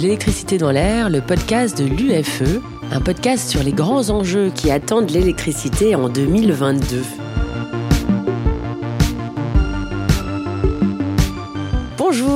l'électricité 0.00 0.56
dans 0.56 0.70
l'air, 0.70 1.10
le 1.10 1.20
podcast 1.20 1.76
de 1.78 1.84
l'UFE, 1.84 2.60
un 2.90 3.00
podcast 3.00 3.50
sur 3.50 3.62
les 3.62 3.72
grands 3.72 4.08
enjeux 4.08 4.50
qui 4.54 4.70
attendent 4.70 5.10
l'électricité 5.10 5.94
en 5.94 6.08
2022. 6.08 7.29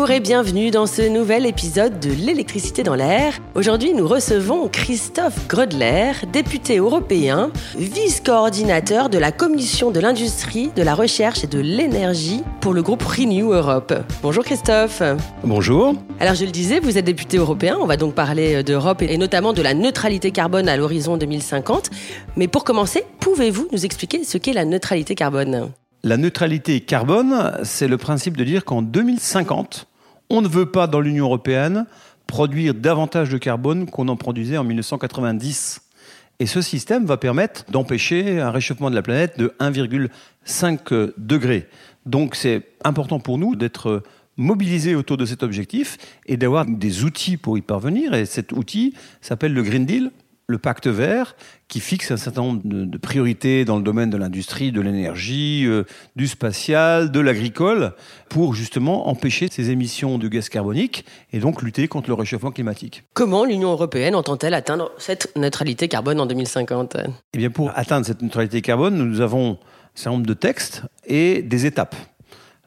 Bonjour 0.05 0.16
et 0.16 0.21
bienvenue 0.21 0.71
dans 0.71 0.84
ce 0.84 1.00
nouvel 1.00 1.46
épisode 1.46 1.98
de 1.98 2.11
l'électricité 2.11 2.82
dans 2.82 2.95
l'air. 2.95 3.39
Aujourd'hui, 3.54 3.95
nous 3.95 4.07
recevons 4.07 4.68
Christophe 4.68 5.48
Grödler, 5.48 6.12
député 6.30 6.77
européen, 6.77 7.50
vice-coordinateur 7.75 9.09
de 9.09 9.17
la 9.17 9.32
Commission 9.32 9.90
de 9.93 10.00
l'industrie, 10.00 10.68
de 10.77 10.82
la 10.82 10.95
recherche 10.95 11.43
et 11.43 11.46
de 11.46 11.59
l'énergie 11.59 12.43
pour 12.61 12.75
le 12.75 12.82
groupe 12.82 13.03
Renew 13.03 13.54
Europe. 13.54 13.95
Bonjour 14.21 14.45
Christophe. 14.45 15.03
Bonjour. 15.43 15.95
Alors 16.21 16.34
je 16.34 16.45
le 16.45 16.50
disais, 16.50 16.81
vous 16.81 16.98
êtes 16.98 17.07
député 17.07 17.39
européen, 17.39 17.79
on 17.81 17.86
va 17.86 17.96
donc 17.96 18.14
parler 18.14 18.62
d'Europe 18.62 19.00
et 19.00 19.17
notamment 19.17 19.54
de 19.54 19.62
la 19.62 19.73
neutralité 19.73 20.32
carbone 20.32 20.68
à 20.68 20.76
l'horizon 20.76 21.17
2050. 21.17 21.89
Mais 22.36 22.46
pour 22.46 22.64
commencer, 22.64 23.04
pouvez-vous 23.21 23.68
nous 23.73 23.86
expliquer 23.86 24.23
ce 24.25 24.36
qu'est 24.36 24.53
la 24.53 24.67
neutralité 24.67 25.14
carbone? 25.14 25.71
La 26.03 26.18
neutralité 26.18 26.81
carbone, 26.82 27.53
c'est 27.62 27.89
le 27.89 27.96
principe 27.96 28.36
de 28.36 28.45
dire 28.45 28.67
qu'en 28.67 28.82
2050, 28.82 29.86
on 30.35 30.43
ne 30.43 30.49
veut 30.49 30.67
pas 30.67 30.89
dans 30.89 31.01
l'Union 31.01 31.27
européenne 31.27 31.87
produire 32.27 32.75
davantage 32.75 33.31
de 33.31 33.39
carbone 33.39 33.87
qu'on 33.87 34.09
en 34.09 34.17
produisait 34.17 34.57
en 34.57 34.65
1990. 34.65 35.81
Et 36.41 36.47
ce 36.47 36.61
système 36.61 37.07
va 37.07 37.17
permettre 37.17 37.65
d'empêcher 37.70 38.41
un 38.41 38.51
réchauffement 38.51 38.91
de 38.91 38.97
la 38.97 39.03
planète 39.03 39.39
de 39.39 39.55
1,5 39.61 41.12
degré. 41.17 41.69
Donc 42.05 42.34
c'est 42.34 42.67
important 42.83 43.20
pour 43.20 43.39
nous 43.39 43.55
d'être 43.55 44.03
mobilisés 44.37 44.97
autour 44.97 45.17
de 45.17 45.25
cet 45.25 45.45
objectif 45.45 45.97
et 46.27 46.37
d'avoir 46.37 46.67
des 46.67 47.05
outils 47.05 47.37
pour 47.37 47.57
y 47.57 47.62
parvenir. 47.62 48.13
Et 48.15 48.27
cet 48.27 48.51
outil 48.51 48.95
s'appelle 49.21 49.55
le 49.55 49.63
Green 49.63 49.87
Deal 49.87 50.11
le 50.47 50.59
pacte 50.59 50.87
vert 50.87 51.37
qui 51.69 51.81
fixe 51.81 52.11
un 52.11 52.17
certain 52.17 52.42
nombre 52.42 52.61
de, 52.64 52.98
priorités 52.98 53.64
dans 53.64 53.77
le 53.77 53.83
domaine 53.83 54.11
de 54.11 54.17
l'industrie, 54.17 54.73
de 54.73 54.81
l'énergie, 54.81 55.64
euh, 55.67 55.84
du 56.17 56.28
spatial, 56.28 57.11
de 57.11 57.20
l'agricole, 57.20 57.92
pour 58.28 58.55
justement 58.55 59.09
empêcher 59.09 59.48
ces 59.51 59.70
émissions 59.70 60.19
de 60.19 60.28
gaz 60.28 60.48
carbonique 60.48 61.05
et 61.33 61.39
donc 61.39 61.62
lutter 61.62 61.89
contre 61.89 62.09
le 62.09 62.14
réchauffement 62.14 62.51
climatique. 62.51 63.05
Comment 63.14 63.45
l'Union 63.45 63.73
européenne 63.73 64.14
entend-elle 64.14 64.55
atteindre 64.55 64.91
cette 64.98 65.34
neutralité 65.36 65.89
carbone 65.89 66.20
en 66.20 66.27
2050 66.27 66.97
Eh 67.33 67.39
bien, 67.39 67.51
pour 67.51 67.70
atteindre 67.75 68.06
cette 68.06 68.23
neutralité 68.23 68.61
carbone, 68.61 68.97
nous 68.97 69.20
avons 69.20 69.53
un 69.53 69.56
certain 69.95 70.11
nombre 70.12 70.27
de 70.27 70.34
textes 70.34 70.83
et 71.06 71.42
des 71.42 71.67
étapes. 71.67 71.97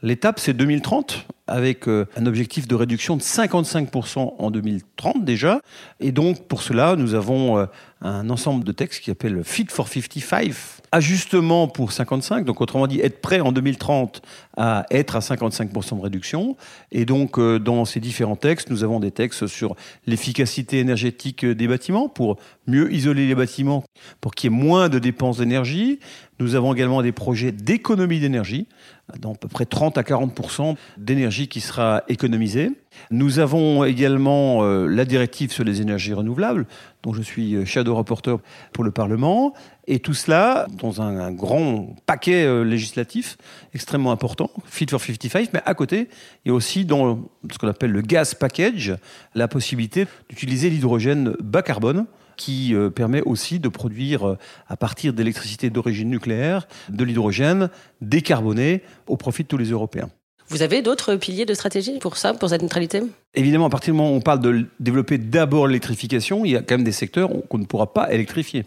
L'étape, 0.03 0.39
c'est 0.39 0.53
2030, 0.53 1.25
avec 1.47 1.87
euh, 1.87 2.05
un 2.15 2.25
objectif 2.25 2.67
de 2.67 2.75
réduction 2.75 3.17
de 3.17 3.21
55% 3.21 4.35
en 4.37 4.51
2030 4.51 5.25
déjà. 5.25 5.61
Et 5.99 6.11
donc, 6.11 6.47
pour 6.47 6.61
cela, 6.61 6.95
nous 6.95 7.15
avons 7.15 7.57
euh, 7.57 7.65
un 8.01 8.29
ensemble 8.29 8.63
de 8.63 8.71
textes 8.71 8.99
qui 8.99 9.09
s'appelle 9.09 9.43
Fit 9.43 9.65
for 9.69 9.87
55, 9.87 10.53
ajustement 10.91 11.67
pour 11.67 11.91
55, 11.91 12.45
donc 12.45 12.61
autrement 12.61 12.87
dit, 12.87 12.99
être 12.99 13.21
prêt 13.21 13.39
en 13.39 13.51
2030 13.51 14.21
à 14.55 14.85
être 14.89 15.15
à 15.15 15.19
55% 15.19 15.97
de 15.97 16.01
réduction. 16.01 16.55
Et 16.91 17.05
donc, 17.05 17.37
euh, 17.37 17.59
dans 17.59 17.85
ces 17.85 17.99
différents 17.99 18.35
textes, 18.35 18.69
nous 18.69 18.83
avons 18.83 18.99
des 18.99 19.11
textes 19.11 19.47
sur 19.47 19.75
l'efficacité 20.05 20.79
énergétique 20.79 21.45
des 21.45 21.67
bâtiments 21.67 22.09
pour 22.09 22.37
mieux 22.67 22.91
isoler 22.93 23.27
les 23.27 23.35
bâtiments, 23.35 23.83
pour 24.21 24.33
qu'il 24.33 24.51
y 24.51 24.53
ait 24.53 24.57
moins 24.57 24.89
de 24.89 24.99
dépenses 24.99 25.37
d'énergie. 25.37 25.99
Nous 26.39 26.55
avons 26.55 26.73
également 26.73 27.01
des 27.01 27.11
projets 27.11 27.51
d'économie 27.51 28.19
d'énergie 28.19 28.67
dans 29.19 29.33
à 29.33 29.35
peu 29.35 29.47
près 29.47 29.65
30 29.65 29.97
à 29.97 30.03
40 30.03 30.77
d'énergie 30.97 31.47
qui 31.47 31.61
sera 31.61 32.03
économisée. 32.09 32.71
Nous 33.11 33.39
avons 33.39 33.83
également 33.83 34.63
euh, 34.63 34.87
la 34.87 35.05
directive 35.05 35.51
sur 35.51 35.63
les 35.63 35.81
énergies 35.81 36.13
renouvelables, 36.13 36.65
dont 37.03 37.13
je 37.13 37.21
suis 37.21 37.55
euh, 37.55 37.65
shadow 37.65 37.95
rapporteur 37.95 38.39
pour 38.73 38.83
le 38.83 38.91
Parlement, 38.91 39.53
et 39.87 39.99
tout 39.99 40.13
cela 40.13 40.67
dans 40.79 41.01
un, 41.01 41.31
grand 41.31 41.95
paquet 42.05 42.45
euh, 42.45 42.63
législatif 42.63 43.37
extrêmement 43.73 44.11
important, 44.11 44.51
Fit 44.65 44.87
for 44.89 45.01
55, 45.01 45.49
mais 45.53 45.61
à 45.65 45.73
côté, 45.73 46.09
il 46.45 46.49
y 46.49 46.51
a 46.51 46.53
aussi 46.53 46.85
dans 46.85 47.29
ce 47.51 47.57
qu'on 47.57 47.67
appelle 47.67 47.91
le 47.91 48.01
gas 48.01 48.35
package, 48.37 48.95
la 49.33 49.47
possibilité 49.47 50.05
d'utiliser 50.29 50.69
l'hydrogène 50.69 51.33
bas 51.39 51.61
carbone 51.61 52.05
qui 52.35 52.75
euh, 52.75 52.89
permet 52.89 53.21
aussi 53.21 53.59
de 53.59 53.67
produire 53.67 54.27
euh, 54.27 54.37
à 54.67 54.77
partir 54.77 55.13
d'électricité 55.13 55.69
d'origine 55.69 56.09
nucléaire 56.09 56.67
de 56.89 57.03
l'hydrogène 57.03 57.69
décarboné 58.01 58.83
au 59.07 59.17
profit 59.17 59.43
de 59.43 59.47
tous 59.47 59.57
les 59.57 59.71
Européens. 59.71 60.09
Vous 60.49 60.61
avez 60.61 60.81
d'autres 60.81 61.15
piliers 61.15 61.45
de 61.45 61.53
stratégie 61.53 61.99
pour 61.99 62.15
ça, 62.15 62.33
pour 62.33 62.49
cette 62.49 62.61
neutralité? 62.61 63.01
Évidemment, 63.35 63.65
à 63.65 63.69
partir 63.69 63.93
du 63.93 63.97
moment 63.97 64.13
où 64.13 64.15
on 64.15 64.21
parle 64.21 64.39
de 64.39 64.65
développer 64.79 65.17
d'abord 65.17 65.67
l'électrification, 65.67 66.45
il 66.45 66.51
y 66.51 66.55
a 66.55 66.61
quand 66.61 66.75
même 66.75 66.85
des 66.85 66.93
secteurs 66.93 67.29
qu'on 67.49 67.57
ne 67.57 67.65
pourra 67.65 67.93
pas 67.93 68.11
électrifier. 68.11 68.65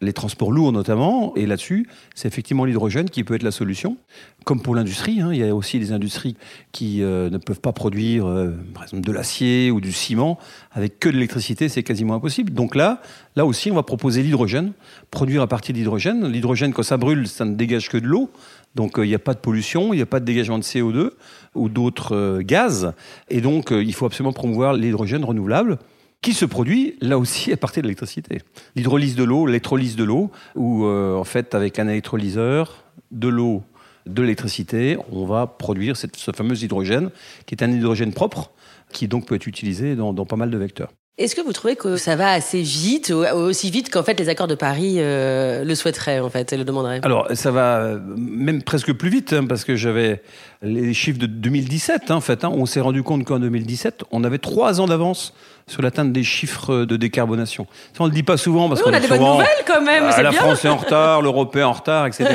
Les 0.00 0.12
transports 0.12 0.50
lourds 0.50 0.72
notamment, 0.72 1.32
et 1.36 1.46
là-dessus, 1.46 1.88
c'est 2.14 2.26
effectivement 2.26 2.64
l'hydrogène 2.64 3.08
qui 3.08 3.22
peut 3.22 3.34
être 3.34 3.44
la 3.44 3.52
solution. 3.52 3.96
Comme 4.44 4.60
pour 4.60 4.74
l'industrie, 4.74 5.20
hein, 5.20 5.30
il 5.32 5.38
y 5.38 5.44
a 5.44 5.54
aussi 5.54 5.78
des 5.78 5.92
industries 5.92 6.36
qui 6.72 7.02
euh, 7.02 7.30
ne 7.30 7.38
peuvent 7.38 7.60
pas 7.60 7.72
produire, 7.72 8.26
euh, 8.26 8.50
par 8.74 8.82
exemple, 8.82 9.06
de 9.06 9.12
l'acier 9.12 9.70
ou 9.70 9.80
du 9.80 9.92
ciment 9.92 10.38
avec 10.72 10.98
que 10.98 11.08
de 11.08 11.14
l'électricité, 11.14 11.68
c'est 11.68 11.82
quasiment 11.82 12.14
impossible. 12.14 12.52
Donc 12.52 12.74
là, 12.74 13.00
là 13.36 13.46
aussi, 13.46 13.70
on 13.70 13.74
va 13.74 13.84
proposer 13.84 14.22
l'hydrogène, 14.22 14.72
produire 15.10 15.42
à 15.42 15.46
partir 15.46 15.74
d'hydrogène. 15.74 16.26
L'hydrogène, 16.26 16.72
quand 16.72 16.82
ça 16.82 16.96
brûle, 16.96 17.28
ça 17.28 17.44
ne 17.44 17.54
dégage 17.54 17.88
que 17.88 17.98
de 17.98 18.06
l'eau. 18.06 18.30
Donc 18.74 18.98
euh, 18.98 19.04
il 19.04 19.08
n'y 19.08 19.14
a 19.14 19.20
pas 19.20 19.34
de 19.34 19.40
pollution, 19.40 19.92
il 19.92 19.96
n'y 19.96 20.02
a 20.02 20.06
pas 20.06 20.20
de 20.20 20.24
dégagement 20.24 20.58
de 20.58 20.62
CO2 20.62 21.10
ou 21.54 21.68
d'autres 21.68 22.14
euh, 22.14 22.42
gaz. 22.42 22.92
Et 23.28 23.40
donc 23.40 23.72
euh, 23.72 23.82
il 23.82 23.94
faut 23.94 24.06
absolument 24.06 24.32
promouvoir 24.32 24.74
l'hydrogène 24.74 25.24
renouvelable 25.24 25.78
qui 26.22 26.34
se 26.34 26.44
produit 26.44 26.96
là 27.00 27.18
aussi 27.18 27.52
à 27.52 27.56
partir 27.56 27.82
de 27.82 27.86
l'électricité. 27.86 28.42
L'hydrolyse 28.76 29.16
de 29.16 29.24
l'eau, 29.24 29.46
l'électrolyse 29.46 29.96
de 29.96 30.04
l'eau, 30.04 30.30
où 30.54 30.84
en 30.84 31.24
fait 31.24 31.54
avec 31.54 31.78
un 31.78 31.88
électrolyseur, 31.88 32.84
de 33.10 33.28
l'eau, 33.28 33.62
de 34.04 34.20
l'électricité, 34.20 34.98
on 35.10 35.24
va 35.24 35.46
produire 35.46 35.96
ce 35.96 36.30
fameux 36.36 36.62
hydrogène, 36.62 37.10
qui 37.46 37.54
est 37.54 37.64
un 37.64 37.70
hydrogène 37.70 38.12
propre, 38.12 38.52
qui 38.92 39.08
donc 39.08 39.24
peut 39.24 39.34
être 39.34 39.46
utilisé 39.46 39.96
dans 39.96 40.12
pas 40.26 40.36
mal 40.36 40.50
de 40.50 40.58
vecteurs. 40.58 40.92
Est-ce 41.20 41.34
que 41.34 41.42
vous 41.42 41.52
trouvez 41.52 41.76
que 41.76 41.98
ça 41.98 42.16
va 42.16 42.32
assez 42.32 42.62
vite, 42.62 43.10
aussi 43.10 43.70
vite 43.70 43.90
qu'en 43.90 44.02
fait 44.02 44.18
les 44.18 44.30
accords 44.30 44.46
de 44.46 44.54
Paris 44.54 44.94
euh, 44.96 45.64
le 45.64 45.74
souhaiteraient 45.74 46.18
en 46.18 46.30
fait 46.30 46.50
et 46.54 46.56
le 46.56 46.64
demanderaient? 46.64 47.00
Alors 47.02 47.28
ça 47.34 47.50
va 47.50 47.76
euh, 47.76 47.98
même 48.16 48.62
presque 48.62 48.94
plus 48.94 49.10
vite 49.10 49.34
hein, 49.34 49.44
parce 49.46 49.64
que 49.64 49.76
j'avais 49.76 50.22
les 50.62 50.94
chiffres 50.94 51.18
de 51.18 51.26
2017 51.26 52.10
hein, 52.10 52.14
en 52.14 52.22
fait. 52.22 52.42
Hein. 52.42 52.50
on 52.54 52.64
s'est 52.64 52.80
rendu 52.80 53.02
compte 53.02 53.26
qu'en 53.26 53.38
2017 53.38 54.04
on 54.12 54.24
avait 54.24 54.38
trois 54.38 54.80
ans 54.80 54.86
d'avance 54.86 55.34
sur 55.66 55.82
l'atteinte 55.82 56.10
des 56.10 56.22
chiffres 56.22 56.86
de 56.86 56.96
décarbonation. 56.96 57.66
Ça 57.92 58.02
on 58.02 58.06
le 58.06 58.12
dit 58.12 58.22
pas 58.22 58.38
souvent 58.38 58.70
parce 58.70 58.80
qu'on 58.80 58.94
a 58.94 58.98
des 58.98 59.06
bonnes 59.06 59.20
nouvelles 59.20 59.46
quand 59.66 59.82
même. 59.82 60.04
Euh, 60.04 60.22
la 60.22 60.32
France 60.32 60.64
est 60.64 60.68
en 60.68 60.78
retard, 60.78 61.20
l'Europe 61.22 61.54
est 61.54 61.62
en 61.62 61.72
retard, 61.72 62.06
etc. 62.06 62.30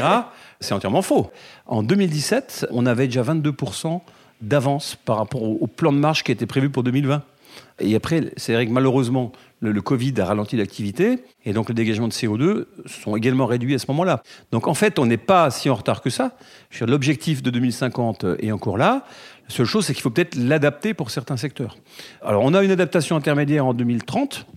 C'est 0.59 0.75
entièrement 0.75 1.01
faux. 1.01 1.31
En 1.65 1.81
2017 1.81 2.67
on 2.69 2.85
avait 2.85 3.07
déjà 3.07 3.23
22% 3.23 4.01
d'avance 4.41 4.95
par 5.05 5.17
rapport 5.17 5.41
au 5.41 5.65
plan 5.65 5.91
de 5.91 5.97
marche 5.97 6.23
qui 6.23 6.31
était 6.31 6.45
prévu 6.45 6.69
pour 6.69 6.83
2020. 6.83 7.23
Et 7.79 7.95
après, 7.95 8.31
c'est 8.37 8.53
vrai 8.53 8.65
que 8.65 8.71
malheureusement, 8.71 9.31
le, 9.59 9.81
Covid 9.81 10.13
a 10.19 10.25
ralenti 10.25 10.55
l'activité 10.55 11.19
et 11.43 11.53
donc 11.53 11.69
le 11.69 11.75
dégagement 11.75 12.07
de 12.07 12.13
CO2 12.13 12.65
sont 12.85 13.15
également 13.15 13.45
réduits 13.45 13.73
à 13.73 13.79
ce 13.79 13.85
moment-là. 13.89 14.21
Donc 14.51 14.67
en 14.67 14.73
fait, 14.73 14.99
on 14.99 15.05
n'est 15.05 15.17
pas 15.17 15.49
si 15.51 15.69
en 15.69 15.75
retard 15.75 16.01
que 16.01 16.09
ça. 16.09 16.37
L'objectif 16.81 17.41
de 17.43 17.49
2050 17.49 18.25
est 18.39 18.51
encore 18.51 18.77
là. 18.77 19.05
La 19.47 19.55
seule 19.55 19.65
chose, 19.65 19.85
c'est 19.85 19.93
qu'il 19.93 20.03
faut 20.03 20.09
peut-être 20.09 20.35
l'adapter 20.35 20.93
pour 20.93 21.11
certains 21.11 21.37
secteurs. 21.37 21.77
Alors 22.21 22.43
on 22.43 22.53
a 22.53 22.63
une 22.63 22.71
adaptation 22.71 23.15
intermédiaire 23.15 23.65
en 23.65 23.73
2030 23.73 24.47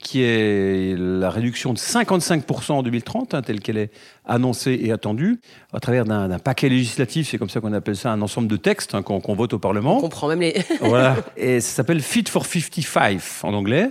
qui 0.00 0.22
est 0.22 0.96
la 0.98 1.30
réduction 1.30 1.72
de 1.72 1.78
55% 1.78 2.72
en 2.72 2.82
2030, 2.82 3.34
hein, 3.34 3.42
telle 3.42 3.60
qu'elle 3.60 3.78
est 3.78 3.90
annoncée 4.26 4.78
et 4.82 4.92
attendue, 4.92 5.40
à 5.72 5.80
travers 5.80 6.04
d'un 6.04 6.38
paquet 6.38 6.68
législatif, 6.68 7.28
c'est 7.30 7.38
comme 7.38 7.48
ça 7.48 7.60
qu'on 7.60 7.72
appelle 7.72 7.96
ça, 7.96 8.12
un 8.12 8.20
ensemble 8.22 8.48
de 8.48 8.56
textes 8.56 8.94
hein, 8.94 9.02
qu'on 9.02 9.34
vote 9.34 9.54
au 9.54 9.58
Parlement. 9.58 9.96
On 9.98 10.00
comprend 10.00 10.28
même 10.28 10.40
les... 10.40 10.54
voilà. 10.80 11.16
Et 11.36 11.60
ça 11.60 11.76
s'appelle 11.76 12.00
Fit 12.00 12.24
for 12.28 12.44
55 12.44 13.20
en 13.42 13.54
anglais. 13.54 13.90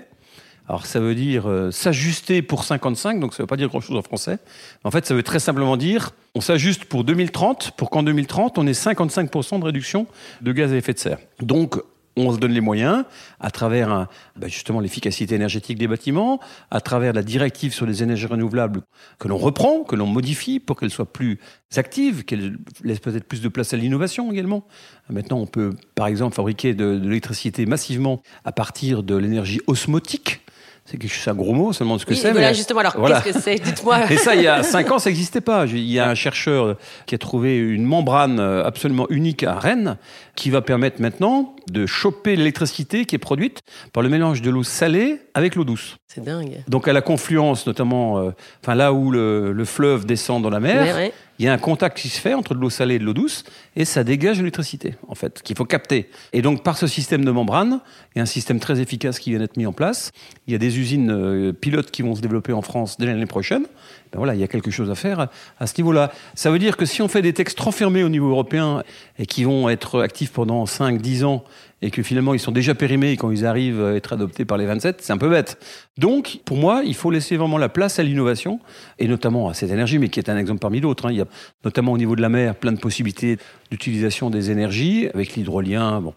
Alors 0.67 0.85
ça 0.85 0.99
veut 0.99 1.13
dire 1.13 1.47
euh, 1.47 1.69
s'ajuster 1.69 2.41
pour 2.41 2.63
55, 2.63 3.19
donc 3.19 3.33
ça 3.33 3.41
ne 3.41 3.43
veut 3.43 3.47
pas 3.47 3.57
dire 3.57 3.67
grand-chose 3.67 3.95
en 3.95 4.01
français. 4.01 4.39
En 4.83 4.89
fait, 4.89 5.05
ça 5.05 5.13
veut 5.13 5.21
très 5.21 5.39
simplement 5.39 5.77
dire 5.77 6.11
on 6.33 6.41
s'ajuste 6.41 6.85
pour 6.85 7.03
2030, 7.03 7.71
pour 7.77 7.89
qu'en 7.89 8.03
2030, 8.03 8.57
on 8.57 8.65
ait 8.65 8.71
55% 8.71 9.59
de 9.59 9.65
réduction 9.65 10.07
de 10.41 10.51
gaz 10.51 10.73
à 10.73 10.75
effet 10.75 10.93
de 10.93 10.99
serre. 10.99 11.19
Donc 11.39 11.79
on 12.17 12.33
se 12.33 12.39
donne 12.39 12.51
les 12.51 12.61
moyens 12.61 13.03
à 13.39 13.51
travers 13.51 14.07
bah, 14.35 14.47
justement 14.47 14.79
l'efficacité 14.79 15.35
énergétique 15.35 15.77
des 15.77 15.87
bâtiments, 15.87 16.39
à 16.71 16.81
travers 16.81 17.13
la 17.13 17.23
directive 17.23 17.73
sur 17.73 17.85
les 17.85 18.03
énergies 18.03 18.25
renouvelables 18.25 18.81
que 19.19 19.27
l'on 19.27 19.37
reprend, 19.37 19.83
que 19.83 19.95
l'on 19.95 20.07
modifie 20.07 20.59
pour 20.59 20.77
qu'elle 20.77 20.89
soit 20.89 21.11
plus 21.11 21.39
active, 21.75 22.23
qu'elle 22.23 22.57
laisse 22.83 22.99
peut-être 22.99 23.25
plus 23.25 23.41
de 23.41 23.49
place 23.49 23.73
à 23.73 23.77
l'innovation 23.77 24.31
également. 24.31 24.65
Maintenant, 25.09 25.39
on 25.39 25.47
peut 25.47 25.71
par 25.95 26.07
exemple 26.07 26.35
fabriquer 26.35 26.73
de 26.73 26.99
l'électricité 27.03 27.65
massivement 27.65 28.21
à 28.43 28.51
partir 28.51 29.03
de 29.03 29.15
l'énergie 29.15 29.61
osmotique 29.67 30.41
c'est 30.85 31.29
un 31.31 31.33
gros 31.33 31.53
mot 31.53 31.73
seulement 31.73 31.97
ce 31.97 32.05
que 32.05 32.11
Oui, 32.11 32.19
c'est. 32.21 32.31
voilà, 32.31 32.49
mais- 32.49 32.53
justement, 32.53 32.81
alors 32.81 32.93
voilà. 32.97 33.19
qu'est-ce 33.21 33.37
que 33.37 33.41
c'est? 33.43 33.55
Dites-moi. 33.55 34.11
Et 34.11 34.17
ça, 34.17 34.35
il 34.35 34.43
y 34.43 34.47
a 34.47 34.61
5 34.61 34.91
ans, 34.91 34.99
ça 34.99 35.09
n'existait 35.09 35.41
pas. 35.41 35.65
Il 35.65 35.79
y 35.79 35.99
a 35.99 36.07
un 36.07 36.13
chercheur 36.15 36.77
qui 37.07 37.15
a 37.15 37.17
trouvé 37.17 37.57
une 37.57 37.83
membrane 37.85 38.39
euh, 38.39 38.63
absolument 38.63 39.07
unique 39.09 39.41
à 39.43 39.55
Rennes 39.57 39.97
qui 40.35 40.51
va 40.51 40.61
permettre 40.61 41.01
maintenant 41.01 41.55
de 41.71 41.87
choper 41.87 42.35
l'électricité 42.35 43.05
qui 43.05 43.15
est 43.15 43.19
produite 43.19 43.61
par 43.93 44.03
le 44.03 44.09
mélange 44.09 44.41
de 44.43 44.51
l'eau 44.51 44.63
salée 44.63 45.21
avec 45.33 45.55
l'eau 45.55 45.63
douce. 45.63 45.97
C'est 46.07 46.23
dingue. 46.23 46.63
Donc 46.67 46.87
à 46.87 46.93
la 46.93 47.01
confluence, 47.01 47.65
notamment, 47.65 48.19
euh, 48.19 48.29
enfin 48.63 48.75
là 48.75 48.93
où 48.93 49.09
le, 49.11 49.51
le 49.53 49.65
fleuve 49.65 50.05
descend 50.05 50.43
dans 50.43 50.49
la 50.51 50.59
mer, 50.59 50.95
ouais. 50.95 51.13
Il 51.39 51.45
y 51.45 51.47
a 51.47 51.53
un 51.53 51.57
contact 51.57 51.97
qui 51.97 52.09
se 52.09 52.19
fait 52.19 52.33
entre 52.33 52.55
de 52.55 52.59
l'eau 52.59 52.69
salée 52.69 52.95
et 52.95 52.99
de 52.99 53.03
l'eau 53.03 53.13
douce, 53.13 53.43
et 53.75 53.85
ça 53.85 54.03
dégage 54.03 54.37
l'électricité, 54.37 54.95
en 55.07 55.15
fait, 55.15 55.41
qu'il 55.41 55.55
faut 55.55 55.65
capter. 55.65 56.09
Et 56.33 56.41
donc, 56.41 56.63
par 56.63 56.77
ce 56.77 56.87
système 56.87 57.25
de 57.25 57.31
membrane, 57.31 57.81
il 58.13 58.17
y 58.17 58.19
a 58.19 58.23
un 58.23 58.27
système 58.27 58.59
très 58.59 58.79
efficace 58.79 59.19
qui 59.19 59.31
vient 59.31 59.39
d'être 59.39 59.57
mis 59.57 59.65
en 59.65 59.73
place. 59.73 60.11
Il 60.47 60.53
y 60.53 60.55
a 60.55 60.59
des 60.59 60.79
usines 60.79 61.11
euh, 61.11 61.51
pilotes 61.51 61.91
qui 61.91 62.01
vont 62.01 62.15
se 62.15 62.21
développer 62.21 62.53
en 62.53 62.61
France 62.61 62.97
dès 62.97 63.05
l'année 63.05 63.25
prochaine. 63.25 63.65
Ben 64.15 64.19
voilà, 64.19 64.33
il 64.33 64.39
y 64.39 64.43
a 64.45 64.47
quelque 64.47 64.71
chose 64.71 64.89
à 64.89 64.95
faire 64.95 65.27
à 65.59 65.67
ce 65.67 65.73
niveau-là. 65.77 66.09
Ça 66.35 66.49
veut 66.49 66.57
dire 66.57 66.77
que 66.77 66.85
si 66.85 67.01
on 67.01 67.09
fait 67.09 67.21
des 67.21 67.33
textes 67.33 67.57
trop 67.57 67.71
fermés 67.71 68.01
au 68.01 68.07
niveau 68.07 68.29
européen 68.29 68.81
et 69.19 69.25
qui 69.25 69.43
vont 69.43 69.67
être 69.67 70.01
actifs 70.01 70.31
pendant 70.31 70.65
5, 70.65 71.01
10 71.01 71.25
ans, 71.25 71.43
et 71.81 71.91
que 71.91 72.01
finalement 72.01 72.33
ils 72.33 72.39
sont 72.39 72.53
déjà 72.53 72.73
périmés 72.73 73.17
quand 73.17 73.29
ils 73.29 73.45
arrivent 73.45 73.83
à 73.83 73.93
être 73.93 74.13
adoptés 74.13 74.45
par 74.45 74.57
les 74.57 74.65
27, 74.65 75.01
c'est 75.01 75.11
un 75.11 75.17
peu 75.17 75.29
bête. 75.29 75.57
Donc, 75.97 76.39
pour 76.45 76.55
moi, 76.55 76.81
il 76.85 76.95
faut 76.95 77.11
laisser 77.11 77.35
vraiment 77.35 77.57
la 77.57 77.67
place 77.67 77.99
à 77.99 78.03
l'innovation, 78.03 78.61
et 78.99 79.09
notamment 79.09 79.49
à 79.49 79.53
cette 79.53 79.69
énergie, 79.69 79.99
mais 79.99 80.07
qui 80.07 80.21
est 80.21 80.29
un 80.29 80.37
exemple 80.37 80.61
parmi 80.61 80.79
d'autres. 80.79 81.07
hein. 81.07 81.11
Il 81.11 81.17
y 81.17 81.21
a 81.21 81.27
notamment 81.65 81.91
au 81.91 81.97
niveau 81.97 82.15
de 82.15 82.21
la 82.21 82.29
mer 82.29 82.55
plein 82.55 82.71
de 82.71 82.79
possibilités 82.79 83.37
d'utilisation 83.69 84.29
des 84.29 84.49
énergies, 84.49 85.09
avec 85.13 85.35
l'hydrolien, 85.35 85.99
bon, 85.99 86.13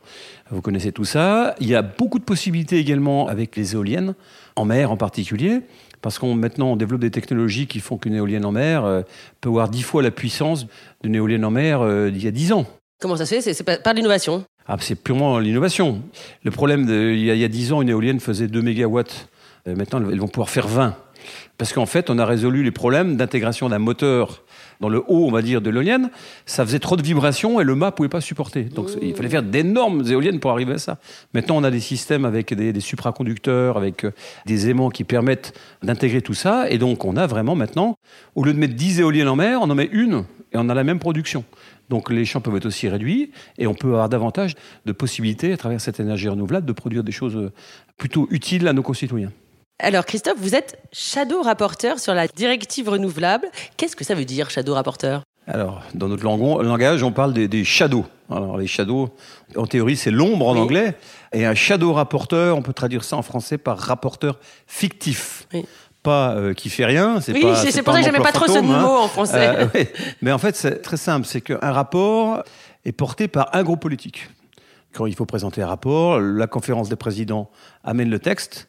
vous 0.50 0.62
connaissez 0.62 0.92
tout 0.92 1.04
ça. 1.04 1.56
Il 1.58 1.66
y 1.66 1.74
a 1.74 1.82
beaucoup 1.82 2.20
de 2.20 2.24
possibilités 2.24 2.78
également 2.78 3.26
avec 3.26 3.56
les 3.56 3.74
éoliennes, 3.74 4.14
en 4.54 4.64
mer 4.64 4.92
en 4.92 4.96
particulier, 4.96 5.62
parce 6.02 6.18
qu'on 6.18 6.34
maintenant 6.34 6.72
on 6.72 6.76
développe 6.76 7.00
des 7.00 7.10
technologies 7.10 7.66
qui 7.66 7.80
font 7.80 7.98
qu'une 7.98 8.14
éolienne 8.14 8.44
en 8.44 8.52
mer 8.52 8.84
euh, 8.84 9.02
peut 9.40 9.48
avoir 9.48 9.68
dix 9.68 9.82
fois 9.82 10.02
la 10.02 10.10
puissance 10.10 10.66
d'une 11.02 11.14
éolienne 11.14 11.44
en 11.44 11.50
mer 11.50 11.80
euh, 11.82 12.10
d'il 12.10 12.24
y 12.24 12.28
a 12.28 12.30
dix 12.30 12.52
ans. 12.52 12.66
Comment 13.00 13.16
ça 13.16 13.26
se 13.26 13.34
fait? 13.36 13.54
C'est 13.54 13.62
pas 13.62 13.78
par 13.78 13.94
l'innovation? 13.94 14.44
Ah, 14.66 14.76
c'est 14.80 14.96
purement 14.96 15.38
l'innovation. 15.38 16.02
Le 16.44 16.50
problème, 16.50 16.84
de, 16.84 17.12
il, 17.12 17.24
y 17.24 17.30
a, 17.30 17.34
il 17.34 17.40
y 17.40 17.44
a 17.44 17.48
10 17.48 17.72
ans, 17.72 17.80
une 17.80 17.88
éolienne 17.88 18.20
faisait 18.20 18.48
2 18.48 18.60
mégawatts. 18.60 19.28
Euh, 19.66 19.74
maintenant, 19.74 20.02
elles 20.10 20.20
vont 20.20 20.28
pouvoir 20.28 20.50
faire 20.50 20.68
20. 20.68 20.94
Parce 21.56 21.72
qu'en 21.72 21.86
fait, 21.86 22.10
on 22.10 22.18
a 22.18 22.26
résolu 22.26 22.62
les 22.62 22.70
problèmes 22.70 23.16
d'intégration 23.16 23.68
d'un 23.68 23.78
moteur 23.78 24.44
dans 24.80 24.88
le 24.88 25.00
haut, 25.06 25.26
on 25.26 25.30
va 25.30 25.42
dire, 25.42 25.60
de 25.60 25.70
l'éolienne. 25.70 26.10
Ça 26.46 26.64
faisait 26.64 26.78
trop 26.78 26.96
de 26.96 27.02
vibrations 27.02 27.60
et 27.60 27.64
le 27.64 27.74
mât 27.74 27.86
ne 27.86 27.90
pouvait 27.92 28.08
pas 28.08 28.20
supporter. 28.20 28.64
Donc, 28.64 28.88
il 29.02 29.14
fallait 29.14 29.28
faire 29.28 29.42
d'énormes 29.42 30.04
éoliennes 30.06 30.40
pour 30.40 30.50
arriver 30.50 30.74
à 30.74 30.78
ça. 30.78 30.98
Maintenant, 31.34 31.56
on 31.56 31.64
a 31.64 31.70
des 31.70 31.80
systèmes 31.80 32.24
avec 32.24 32.54
des, 32.54 32.72
des 32.72 32.80
supraconducteurs, 32.80 33.76
avec 33.76 34.04
euh, 34.04 34.12
des 34.46 34.68
aimants 34.68 34.90
qui 34.90 35.04
permettent 35.04 35.58
d'intégrer 35.82 36.22
tout 36.22 36.34
ça. 36.34 36.70
Et 36.70 36.78
donc, 36.78 37.04
on 37.04 37.16
a 37.16 37.26
vraiment 37.26 37.54
maintenant, 37.54 37.96
au 38.34 38.44
lieu 38.44 38.52
de 38.52 38.58
mettre 38.58 38.74
10 38.74 39.00
éoliennes 39.00 39.28
en 39.28 39.36
mer, 39.36 39.60
on 39.62 39.70
en 39.70 39.74
met 39.74 39.88
une 39.92 40.24
et 40.52 40.56
on 40.56 40.68
a 40.68 40.74
la 40.74 40.84
même 40.84 40.98
production. 40.98 41.44
Donc 41.88 42.10
les 42.10 42.24
champs 42.24 42.40
peuvent 42.40 42.56
être 42.56 42.66
aussi 42.66 42.88
réduits 42.88 43.30
et 43.56 43.66
on 43.66 43.74
peut 43.74 43.88
avoir 43.88 44.08
davantage 44.08 44.54
de 44.84 44.92
possibilités 44.92 45.52
à 45.52 45.56
travers 45.56 45.80
cette 45.80 46.00
énergie 46.00 46.28
renouvelable 46.28 46.66
de 46.66 46.72
produire 46.72 47.02
des 47.02 47.12
choses 47.12 47.36
euh, 47.36 47.52
plutôt 47.96 48.28
utiles 48.30 48.68
à 48.68 48.72
nos 48.72 48.82
concitoyens. 48.82 49.32
Alors 49.80 50.04
Christophe, 50.04 50.38
vous 50.38 50.54
êtes 50.56 50.82
shadow 50.92 51.40
rapporteur 51.42 52.00
sur 52.00 52.12
la 52.12 52.26
directive 52.26 52.88
renouvelable. 52.88 53.46
Qu'est-ce 53.76 53.94
que 53.94 54.04
ça 54.04 54.14
veut 54.14 54.24
dire 54.24 54.50
shadow 54.50 54.74
rapporteur? 54.74 55.22
Alors, 55.46 55.82
dans 55.94 56.08
notre 56.08 56.24
langage, 56.24 57.02
on 57.02 57.12
parle 57.12 57.32
des, 57.32 57.46
des 57.48 57.64
shadows. 57.64 58.04
Alors, 58.30 58.58
les 58.58 58.66
shadows, 58.66 59.08
en 59.56 59.66
théorie, 59.66 59.96
c'est 59.96 60.10
l'ombre 60.10 60.48
en 60.48 60.54
Oui. 60.54 60.60
anglais. 60.60 60.96
Et 61.32 61.46
un 61.46 61.54
shadow 61.54 61.92
rapporteur, 61.92 62.56
on 62.58 62.62
peut 62.62 62.72
traduire 62.74 63.04
ça 63.04 63.16
en 63.16 63.22
français 63.22 63.56
par 63.56 63.78
rapporteur 63.78 64.38
fictif. 64.66 65.46
Oui. 65.54 65.64
Pas 66.02 66.32
euh, 66.34 66.54
qui 66.54 66.68
fait 66.70 66.84
rien. 66.84 67.20
C'est 67.20 67.32
Oui, 67.32 67.40
pas, 67.42 67.54
c'est 67.54 67.70
c'est 67.70 67.82
pour 67.82 67.94
ça 67.94 68.00
que 68.00 68.04
j'aimais 68.04 68.18
pas 68.18 68.32
trop 68.32 68.46
ce 68.46 68.58
hein. 68.58 68.62
mot 68.62 68.96
en 68.98 69.08
français. 69.08 69.48
Euh, 69.48 69.66
ouais. 69.74 69.92
Mais 70.22 70.32
en 70.32 70.38
fait, 70.38 70.56
c'est 70.56 70.82
très 70.82 70.96
simple. 70.96 71.24
C'est 71.26 71.40
qu'un 71.40 71.72
rapport 71.72 72.42
est 72.84 72.92
porté 72.92 73.28
par 73.28 73.48
un 73.54 73.62
groupe 73.62 73.80
politique. 73.80 74.28
Quand 74.92 75.06
il 75.06 75.14
faut 75.14 75.26
présenter 75.26 75.62
un 75.62 75.66
rapport, 75.68 76.20
la 76.20 76.46
conférence 76.48 76.88
des 76.88 76.96
présidents 76.96 77.48
amène 77.84 78.10
le 78.10 78.18
texte 78.18 78.68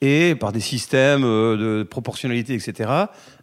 et 0.00 0.34
par 0.34 0.52
des 0.52 0.60
systèmes 0.60 1.24
euh, 1.24 1.56
de 1.56 1.82
proportionnalité, 1.82 2.54
etc., 2.54 2.90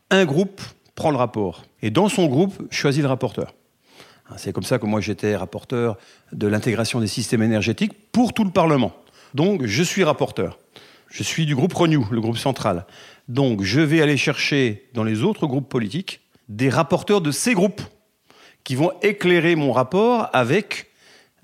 un 0.09 0.25
groupe 0.25 0.61
prend 0.95 1.11
le 1.11 1.17
rapport. 1.17 1.63
Et 1.81 1.89
dans 1.89 2.09
son 2.09 2.27
groupe, 2.27 2.53
choisit 2.71 3.01
le 3.01 3.07
rapporteur. 3.07 3.53
Hein, 4.29 4.35
C'est 4.37 4.53
comme 4.53 4.63
ça 4.63 4.79
que 4.79 4.85
moi 4.85 5.01
j'étais 5.01 5.35
rapporteur 5.35 5.97
de 6.31 6.47
l'intégration 6.47 6.99
des 6.99 7.07
systèmes 7.07 7.43
énergétiques 7.43 7.93
pour 8.11 8.33
tout 8.33 8.43
le 8.43 8.51
Parlement. 8.51 8.93
Donc 9.33 9.65
je 9.65 9.83
suis 9.83 10.03
rapporteur. 10.03 10.59
Je 11.09 11.23
suis 11.23 11.45
du 11.45 11.55
groupe 11.55 11.73
Renew, 11.73 12.05
le 12.11 12.21
groupe 12.21 12.37
central. 12.37 12.85
Donc 13.27 13.61
je 13.61 13.81
vais 13.81 14.01
aller 14.01 14.17
chercher 14.17 14.89
dans 14.93 15.03
les 15.03 15.23
autres 15.23 15.47
groupes 15.47 15.69
politiques 15.69 16.21
des 16.49 16.69
rapporteurs 16.69 17.21
de 17.21 17.31
ces 17.31 17.53
groupes 17.53 17.81
qui 18.63 18.75
vont 18.75 18.91
éclairer 19.01 19.55
mon 19.55 19.71
rapport 19.71 20.29
avec, 20.33 20.91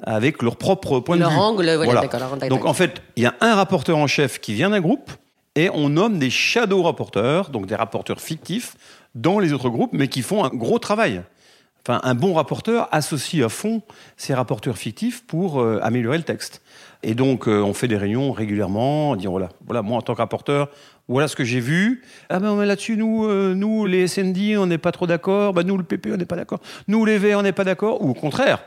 avec 0.03 0.41
leur 0.41 0.55
propre 0.55 0.99
point 0.99 1.17
Leur 1.17 1.29
de 1.29 1.33
vue. 1.33 1.39
angle, 1.39 1.63
voilà, 1.65 1.77
Voilà. 1.85 2.01
d'accord, 2.01 2.19
leur 2.19 2.33
angle, 2.33 2.47
Donc 2.49 2.65
en 2.65 2.73
fait, 2.73 3.01
il 3.15 3.23
y 3.23 3.25
a 3.25 3.35
un 3.41 3.55
rapporteur 3.55 3.97
en 3.97 4.07
chef 4.07 4.39
qui 4.39 4.53
vient 4.53 4.69
d'un 4.69 4.81
groupe 4.81 5.11
et 5.55 5.69
on 5.73 5.89
nomme 5.89 6.19
des 6.19 6.29
shadow 6.29 6.83
rapporteurs, 6.83 7.49
donc 7.49 7.65
des 7.65 7.75
rapporteurs 7.75 8.21
fictifs 8.21 8.75
dans 9.15 9.39
les 9.39 9.53
autres 9.53 9.69
groupes, 9.69 9.91
mais 9.93 10.07
qui 10.07 10.21
font 10.21 10.43
un 10.43 10.49
gros 10.49 10.79
travail. 10.79 11.21
Enfin, 11.87 12.01
un 12.03 12.13
bon 12.13 12.33
rapporteur 12.33 12.87
associe 12.91 13.43
à 13.43 13.49
fond 13.49 13.81
ces 14.17 14.33
rapporteurs 14.33 14.77
fictifs 14.77 15.25
pour 15.25 15.61
euh, 15.61 15.79
améliorer 15.81 16.17
le 16.17 16.23
texte. 16.23 16.61
Et 17.01 17.15
donc, 17.15 17.47
euh, 17.47 17.61
on 17.61 17.73
fait 17.73 17.87
des 17.87 17.95
réunions 17.97 18.31
régulièrement, 18.33 19.11
on 19.11 19.15
dit 19.15 19.25
voilà, 19.27 19.49
voilà, 19.65 19.81
moi 19.81 19.97
en 19.97 20.01
tant 20.01 20.13
que 20.13 20.19
rapporteur, 20.19 20.69
voilà 21.07 21.27
ce 21.29 21.35
que 21.35 21.45
j'ai 21.45 21.61
vu. 21.61 22.03
Ah 22.29 22.39
ben 22.39 22.63
là-dessus, 22.65 22.97
nous, 22.97 23.25
euh, 23.25 23.53
nous 23.55 23.85
les 23.85 24.07
SND, 24.07 24.57
on 24.57 24.67
n'est 24.67 24.77
pas 24.77 24.91
trop 24.91 25.07
d'accord. 25.07 25.53
Ben, 25.53 25.63
nous, 25.65 25.77
le 25.77 25.83
PP, 25.83 26.09
on 26.13 26.17
n'est 26.17 26.25
pas 26.25 26.35
d'accord. 26.35 26.59
Nous, 26.87 27.03
les 27.05 27.17
Verts, 27.17 27.39
on 27.39 27.43
n'est 27.43 27.53
pas 27.53 27.63
d'accord. 27.63 28.03
Ou 28.03 28.09
au 28.11 28.13
contraire, 28.13 28.59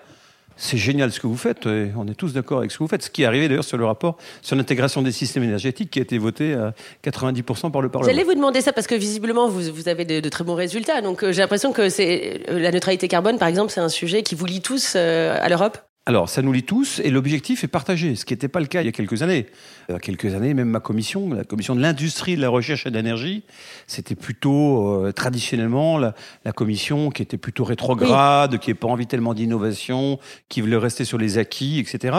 c'est 0.57 0.77
génial 0.77 1.13
ce 1.13 1.21
que 1.21 1.27
vous 1.27 1.37
faites. 1.37 1.67
et 1.67 1.93
on 1.97 2.07
est 2.07 2.15
tous 2.15 2.33
d'accord 2.33 2.59
avec 2.59 2.71
ce 2.71 2.79
que 2.79 2.85
vous 2.85 2.89
faites. 2.89 3.03
Ce 3.03 3.11
qui 3.11 3.23
est 3.23 3.27
arrivé 3.27 3.49
d'ailleurs 3.49 3.65
sur 3.65 3.79
le 3.79 3.85
rapport 3.85 4.17
sur 4.41 4.57
l'intégration 4.57 5.03
des 5.03 5.13
systèmes 5.13 5.45
énergétiques 5.45 5.91
qui 5.91 5.99
a 5.99 6.03
été 6.03 6.19
voté 6.19 6.55
à 6.55 6.75
90% 7.05 7.71
par 7.71 7.83
le 7.83 7.89
Parlement. 7.89 8.11
J'allais 8.11 8.25
vous 8.25 8.35
demander 8.35 8.61
ça 8.61 8.73
parce 8.73 8.87
que 8.87 8.95
visiblement 8.95 9.49
vous, 9.49 9.73
vous 9.73 9.89
avez 9.89 10.05
de, 10.05 10.29
très 10.29 10.45
bons 10.45 10.55
résultats. 10.55 11.01
Donc 11.01 11.23
euh, 11.23 11.33
j'ai 11.33 11.41
l'impression 11.41 11.73
que 11.73 11.89
c'est 11.89 12.43
euh, 12.49 12.59
la 12.59 12.71
neutralité 12.71 13.09
carbone, 13.09 13.39
par 13.39 13.49
exemple, 13.49 13.73
c'est 13.73 13.81
un 13.81 13.89
sujet 13.89 14.23
qui 14.23 14.35
vous 14.35 14.47
lie 14.47 14.61
tous 14.61 14.95
euh, 14.97 15.37
à 15.41 15.49
l'Europe? 15.49 15.79
Alors, 16.05 16.29
ça 16.29 16.43
nous 16.43 16.53
lie 16.53 16.65
tous 16.65 17.01
et 17.05 17.11
l'objectif 17.11 17.63
est 17.63 17.69
partagé, 17.69 18.17
ce 18.17 18.25
qui 18.25 18.33
n'était 18.33 18.49
pas 18.49 18.59
le 18.59 18.67
cas 18.67 18.83
il 18.83 18.87
y 18.87 18.89
a 18.89 18.93
quelques 18.93 19.23
années. 19.23 19.47
Il 19.89 19.93
y 19.93 19.95
a 19.95 20.01
quelques 20.01 20.35
années, 20.35 20.53
même 20.53 20.69
ma 20.69 20.81
commission, 20.81 21.33
la 21.33 21.45
commission 21.45 21.77
de 21.77 21.81
l'industrie, 21.81 22.35
de 22.35 22.41
la 22.41 22.49
recherche 22.49 22.87
et 22.87 22.91
de 22.91 22.97
l'énergie, 22.97 23.45
c'était 23.87 24.17
plutôt 24.17 25.05
euh, 25.05 25.13
traditionnellement 25.13 25.99
la, 25.99 26.17
la 26.45 26.51
commission 26.51 27.11
qui 27.11 27.23
était 27.23 27.37
plutôt 27.37 27.63
rétrograde, 27.63 28.59
qui 28.59 28.71
n'avait 28.71 28.81
pas 28.81 28.89
envie 28.89 29.07
tellement 29.07 29.33
d'innovation, 29.33 30.19
qui 30.49 30.61
voulait 30.61 30.77
rester 30.77 31.05
sur 31.05 31.19
les 31.19 31.39
acquis, 31.39 31.79
etc. 31.79 32.17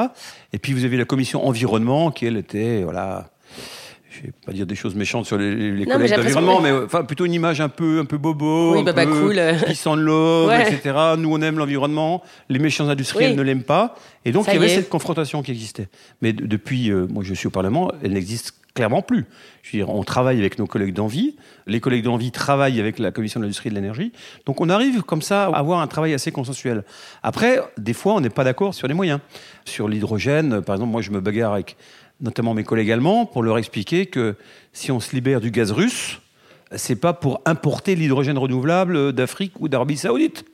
Et 0.53 0.59
puis 0.59 0.71
vous 0.71 0.85
avez 0.85 0.95
la 0.95 1.03
commission 1.03 1.45
environnement 1.45 2.09
qui, 2.09 2.25
elle, 2.25 2.37
était, 2.37 2.83
voilà, 2.83 3.31
je 4.15 4.27
vais 4.27 4.33
pas 4.45 4.51
dire 4.51 4.65
des 4.67 4.75
choses 4.75 4.93
méchantes 4.95 5.25
sur 5.25 5.37
les, 5.37 5.55
les 5.71 5.85
mais 5.85 5.91
collègues 5.91 6.15
d'environnement, 6.15 6.61
mais 6.61 6.71
enfin 6.71 7.03
plutôt 7.03 7.25
une 7.25 7.33
image 7.33 7.59
un 7.61 7.69
peu, 7.69 7.99
un 7.99 8.05
peu 8.05 8.17
bobo, 8.17 8.73
Oui, 8.73 8.79
un 8.79 8.83
baba 8.83 9.05
peu 9.05 9.11
cool. 9.11 9.35
peace 9.67 9.87
and 9.87 9.95
love, 9.95 10.49
Ouais. 10.49 10.71
etc. 10.71 10.95
Nous, 11.17 11.29
on 11.33 11.41
aime 11.41 11.57
l'environnement, 11.57 12.21
les 12.49 12.59
méchants 12.59 12.87
industriels 12.89 13.31
Oui. 13.31 13.37
ne 13.37 13.41
l'aiment 13.41 13.63
pas. 13.63 13.95
Et 14.25 14.31
donc, 14.31 14.45
Ça 14.45 14.53
il 14.53 14.57
y 14.57 14.61
y 14.61 14.63
avait 14.63 14.73
cette 14.75 14.89
confrontation 14.89 15.41
qui 15.41 15.51
existait. 15.51 15.87
Mais 16.21 16.31
de- 16.33 16.45
depuis, 16.45 16.89
euh, 16.91 17.07
moi, 17.09 17.23
je 17.25 17.33
suis 17.33 17.47
au 17.47 17.51
Parlement, 17.51 17.91
elle 18.03 18.13
n'existe 18.13 18.53
clairement 18.75 19.01
plus. 19.03 19.25
Je 19.61 19.71
veux 19.77 19.83
dire, 19.85 19.93
on 19.93 20.03
travaille 20.03 20.39
avec 20.39 20.57
nos 20.57 20.65
collègues 20.65 20.93
d'Envie. 20.95 21.35
Les 21.67 21.79
collègues 21.79 22.03
d'Envie 22.05 22.31
travaillent 22.31 22.79
avec 22.79 22.97
la 22.99 23.11
Commission 23.11 23.39
de 23.39 23.45
l'industrie 23.45 23.67
et 23.67 23.69
de 23.69 23.75
l'énergie. 23.75 24.11
Donc, 24.47 24.61
on 24.61 24.69
arrive 24.69 25.03
comme 25.03 25.21
ça 25.21 25.45
à 25.45 25.57
avoir 25.57 25.79
un 25.79 25.87
travail 25.87 26.13
assez 26.13 26.31
consensuel. 26.31 26.83
Après, 27.21 27.59
des 27.77 27.93
fois, 27.93 28.13
on 28.15 28.19
n'est 28.21 28.29
pas 28.31 28.43
d'accord 28.43 28.73
sur 28.73 28.87
les 28.87 28.93
moyens. 28.95 29.19
Sur 29.65 29.87
l'hydrogène, 29.87 30.61
par 30.61 30.75
exemple, 30.75 30.91
moi, 30.91 31.01
je 31.01 31.11
me 31.11 31.19
bagarre 31.21 31.53
avec 31.53 31.77
notamment 32.23 32.55
mes 32.55 32.63
collègues 32.63 32.91
allemands 32.91 33.25
pour 33.25 33.43
leur 33.43 33.59
expliquer 33.59 34.07
que 34.07 34.35
si 34.71 34.91
on 34.91 34.99
se 34.99 35.13
libère 35.13 35.41
du 35.41 35.51
gaz 35.51 35.71
russe, 35.71 36.19
c'est 36.75 36.95
pas 36.95 37.13
pour 37.13 37.41
importer 37.45 37.95
l'hydrogène 37.95 38.37
renouvelable 38.37 39.13
d'Afrique 39.13 39.53
ou 39.59 39.67
d'Arabie 39.67 39.97
Saoudite, 39.97 40.45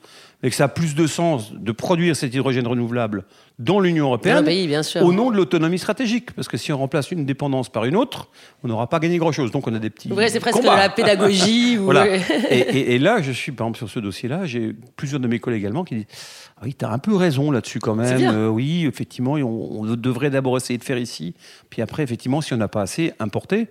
mais 0.41 0.50
que 0.50 0.55
ça 0.55 0.65
a 0.65 0.67
plus 0.69 0.96
de 0.96 1.05
sens 1.05 1.51
de 1.53 1.72
produire 1.74 2.15
cet 2.15 2.34
hydrogène 2.34 2.65
renouvelable 2.65 3.25
dans 3.60 3.81
l'Union 3.81 4.05
européenne 4.05 4.38
un 4.38 4.43
pays, 4.43 4.67
bien 4.67 4.84
sûr. 4.84 5.03
au 5.03 5.12
nom 5.12 5.31
de 5.31 5.36
l'autonomie 5.36 5.77
stratégique. 5.79 6.31
Parce 6.31 6.48
que 6.48 6.55
si 6.55 6.72
on 6.72 6.77
remplace 6.77 7.12
une 7.12 7.25
dépendance 7.25 7.67
par 7.69 7.84
une 7.84 7.98
autre, 7.98 8.29
on 8.63 8.69
n'aura 8.69 8.88
pas 8.88 9.00
gagné 9.00 9.17
grand-chose. 9.17 9.51
Donc 9.51 9.67
on 9.67 9.74
a 9.75 9.79
des 9.79 9.89
petits. 9.89 10.12
Ouais, 10.13 10.29
c'est 10.29 10.39
presque 10.39 10.60
de 10.60 10.63
combats. 10.63 10.77
la 10.77 10.89
pédagogie. 10.89 11.77
ou- 11.79 11.84
Voilà. 11.84 12.08
et, 12.08 12.22
et- 12.51 12.96
et 12.96 13.00
là, 13.00 13.22
je 13.22 13.31
suis, 13.34 13.51
par 13.51 13.67
exemple, 13.67 13.79
sur 13.79 13.89
ce 13.89 14.00
dossier-là, 14.00 14.46
j'ai 14.46 14.74
plusieurs 14.96 15.19
de 15.19 15.27
mes 15.27 15.39
collègues 15.39 15.65
allemands 15.65 15.84
qui 15.84 15.96
disent 15.96 16.05
ah 16.58 16.62
Oui, 16.63 16.74
tu 16.74 16.86
as 16.86 16.89
un 16.91 17.00
peu 17.00 17.15
raison 17.15 17.51
là-dessus 17.51 17.79
quand 17.79 17.96
même. 17.96 18.22
Euh, 18.34 18.48
oui, 18.48 18.86
effectivement, 18.86 19.34
on, 19.34 19.81
on 19.81 19.96
devrait 19.96 20.29
d'abord 20.29 20.55
essayer 20.55 20.77
de 20.77 20.84
faire 20.86 20.98
ici. 20.98 21.34
Puis 21.69 21.81
après, 21.81 22.03
effectivement, 22.03 22.39
si 22.39 22.53
on 22.53 22.58
n'a 22.58 22.69
pas 22.69 22.81
assez, 22.81 23.12
importer. 23.19 23.67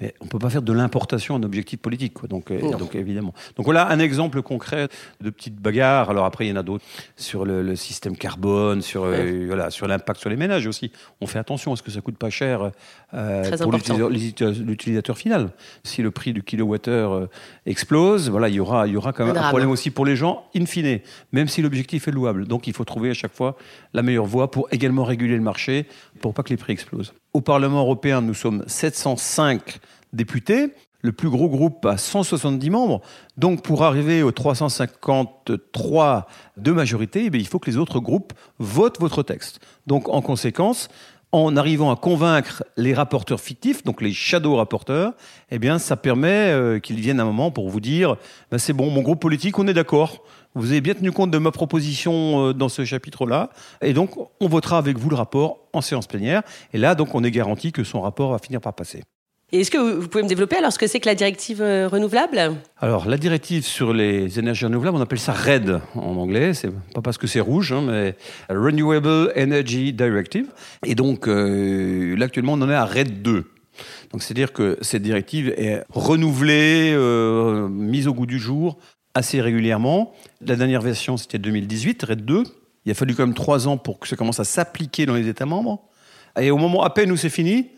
Mais 0.00 0.12
on 0.20 0.24
ne 0.24 0.28
peut 0.28 0.40
pas 0.40 0.50
faire 0.50 0.62
de 0.62 0.72
l'importation 0.72 1.36
un 1.36 1.42
objectif 1.44 1.78
politique. 1.78 2.14
Quoi. 2.14 2.28
Donc, 2.28 2.50
euh, 2.50 2.76
donc, 2.76 2.96
évidemment. 2.96 3.32
Donc 3.56 3.64
voilà 3.64 3.88
un 3.88 4.00
exemple 4.00 4.42
concret 4.42 4.88
de 5.20 5.30
petite 5.30 5.54
bagarre. 5.54 6.10
Alors 6.10 6.24
après, 6.24 6.46
il 6.46 6.50
y 6.50 6.52
en 6.52 6.56
a 6.56 6.64
d'autres 6.64 6.84
sur 7.16 7.44
le, 7.44 7.76
système 7.76 8.16
carbone, 8.16 8.82
sur, 8.82 9.04
euh, 9.04 9.44
voilà, 9.46 9.70
sur 9.70 9.86
l'impact 9.86 10.20
sur 10.20 10.30
les 10.30 10.36
ménages 10.36 10.66
aussi. 10.66 10.90
On 11.20 11.26
fait 11.26 11.38
attention 11.38 11.72
à 11.72 11.76
ce 11.76 11.82
que 11.82 11.92
ça 11.92 12.00
coûte 12.00 12.16
pas 12.16 12.30
cher 12.30 12.72
euh, 13.14 13.56
pour 13.58 13.72
l'utilisateur 13.72 15.16
final. 15.16 15.50
Si 15.84 16.02
le 16.02 16.10
prix 16.10 16.32
du 16.32 16.42
kilowattheure 16.42 17.28
explose, 17.66 18.30
voilà, 18.30 18.48
il 18.48 18.56
y 18.56 18.60
aura, 18.60 18.88
il 18.88 18.94
y 18.94 18.96
aura 18.96 19.12
quand 19.12 19.26
même 19.26 19.36
un, 19.36 19.48
problème 19.48 19.70
aussi 19.70 19.90
pour 19.90 20.06
les 20.06 20.16
gens, 20.16 20.44
in 20.56 20.66
fine, 20.66 21.00
même 21.32 21.46
si 21.46 21.62
l'objectif 21.62 22.08
est 22.08 22.12
louable. 22.12 22.46
Donc 22.46 22.66
il 22.66 22.72
faut 22.72 22.84
trouver 22.84 23.10
à 23.10 23.14
chaque 23.14 23.34
fois 23.34 23.56
la 23.92 24.02
meilleure 24.02 24.26
voie 24.26 24.50
pour 24.50 24.66
également 24.72 25.04
réguler 25.04 25.36
le 25.36 25.42
marché, 25.42 25.86
pour 26.20 26.34
pas 26.34 26.42
que 26.42 26.50
les 26.50 26.56
prix 26.56 26.72
explosent. 26.72 27.12
Au 27.34 27.40
Parlement 27.40 27.80
européen, 27.80 28.20
nous 28.20 28.32
sommes 28.32 28.62
705 28.68 29.80
députés. 30.12 30.72
Le 31.00 31.10
plus 31.10 31.28
gros 31.28 31.48
groupe 31.48 31.84
a 31.84 31.98
170 31.98 32.70
membres. 32.70 33.00
Donc, 33.36 33.62
pour 33.62 33.82
arriver 33.82 34.22
aux 34.22 34.30
353 34.30 36.28
de 36.56 36.70
majorité, 36.70 37.24
eh 37.26 37.36
il 37.36 37.48
faut 37.48 37.58
que 37.58 37.68
les 37.68 37.76
autres 37.76 37.98
groupes 37.98 38.34
votent 38.60 39.00
votre 39.00 39.24
texte. 39.24 39.58
Donc, 39.88 40.08
en 40.08 40.22
conséquence, 40.22 40.88
en 41.32 41.56
arrivant 41.56 41.90
à 41.90 41.96
convaincre 41.96 42.62
les 42.76 42.94
rapporteurs 42.94 43.40
fictifs, 43.40 43.82
donc 43.82 44.00
les 44.00 44.12
shadow 44.12 44.54
rapporteurs, 44.54 45.14
eh 45.50 45.58
bien, 45.58 45.80
ça 45.80 45.96
permet 45.96 46.52
euh, 46.52 46.78
qu'ils 46.78 47.00
viennent 47.00 47.18
un 47.18 47.24
moment 47.24 47.50
pour 47.50 47.68
vous 47.68 47.80
dire, 47.80 48.14
ben, 48.52 48.58
c'est 48.58 48.72
bon, 48.72 48.90
mon 48.90 49.02
groupe 49.02 49.20
politique, 49.20 49.58
on 49.58 49.66
est 49.66 49.74
d'accord. 49.74 50.22
Vous 50.54 50.70
avez 50.70 50.80
bien 50.80 50.94
tenu 50.94 51.10
compte 51.12 51.30
de 51.30 51.38
ma 51.38 51.50
proposition 51.50 52.48
euh, 52.48 52.52
dans 52.52 52.68
ce 52.68 52.84
chapitre-là, 52.84 53.50
et 53.82 53.92
donc 53.92 54.12
on 54.40 54.48
votera 54.48 54.78
avec 54.78 54.98
vous 54.98 55.10
le 55.10 55.16
rapport 55.16 55.58
en 55.72 55.80
séance 55.80 56.06
plénière. 56.06 56.42
Et 56.72 56.78
là, 56.78 56.94
donc, 56.94 57.14
on 57.14 57.24
est 57.24 57.30
garanti 57.30 57.72
que 57.72 57.84
son 57.84 58.00
rapport 58.00 58.30
va 58.30 58.38
finir 58.38 58.60
par 58.60 58.74
passer 58.74 59.02
est-ce 59.60 59.70
que 59.70 59.78
vous 59.78 60.08
pouvez 60.08 60.24
me 60.24 60.28
développer 60.28 60.56
alors 60.56 60.72
ce 60.72 60.78
que 60.78 60.86
c'est 60.86 61.00
que 61.00 61.08
la 61.08 61.14
directive 61.14 61.62
euh, 61.62 61.86
renouvelable? 61.86 62.54
Alors 62.78 63.08
la 63.08 63.16
directive 63.16 63.64
sur 63.64 63.92
les 63.92 64.38
énergies 64.38 64.64
renouvelables, 64.64 64.96
on 64.96 65.00
appelle 65.00 65.18
ça 65.18 65.32
RED 65.32 65.80
en 65.94 66.16
anglais. 66.16 66.54
C'est 66.54 66.70
pas 66.92 67.02
parce 67.02 67.18
que 67.18 67.26
c'est 67.26 67.40
rouge, 67.40 67.72
hein, 67.72 67.82
mais 67.86 68.16
Renewable 68.48 69.32
Energy 69.36 69.92
Directive. 69.92 70.46
Et 70.84 70.94
donc 70.94 71.28
euh, 71.28 72.16
là 72.16 72.26
actuellement 72.26 72.54
on 72.54 72.62
en 72.62 72.70
est 72.70 72.74
à 72.74 72.84
RED 72.84 73.22
2. 73.22 73.44
Donc 74.12 74.22
c'est-à-dire 74.22 74.52
que 74.52 74.78
cette 74.80 75.02
directive 75.02 75.52
est 75.56 75.84
renouvelée, 75.90 76.92
euh, 76.94 77.68
mise 77.68 78.08
au 78.08 78.14
goût 78.14 78.26
du 78.26 78.38
jour 78.38 78.78
assez 79.14 79.40
régulièrement. 79.40 80.12
La 80.40 80.56
dernière 80.56 80.82
version 80.82 81.16
c'était 81.16 81.38
2018, 81.38 82.02
RED 82.02 82.24
2. 82.24 82.44
Il 82.84 82.90
a 82.90 82.94
fallu 82.94 83.14
quand 83.14 83.26
même 83.26 83.34
trois 83.34 83.66
ans 83.66 83.78
pour 83.78 83.98
que 83.98 84.08
ça 84.08 84.16
commence 84.16 84.40
à 84.40 84.44
s'appliquer 84.44 85.06
dans 85.06 85.14
les 85.14 85.28
États 85.28 85.46
membres. 85.46 85.82
Et 86.38 86.50
au 86.50 86.58
moment 86.58 86.82
à 86.82 86.90
peine 86.90 87.10
où 87.12 87.16
c'est 87.16 87.30
fini, 87.30 87.70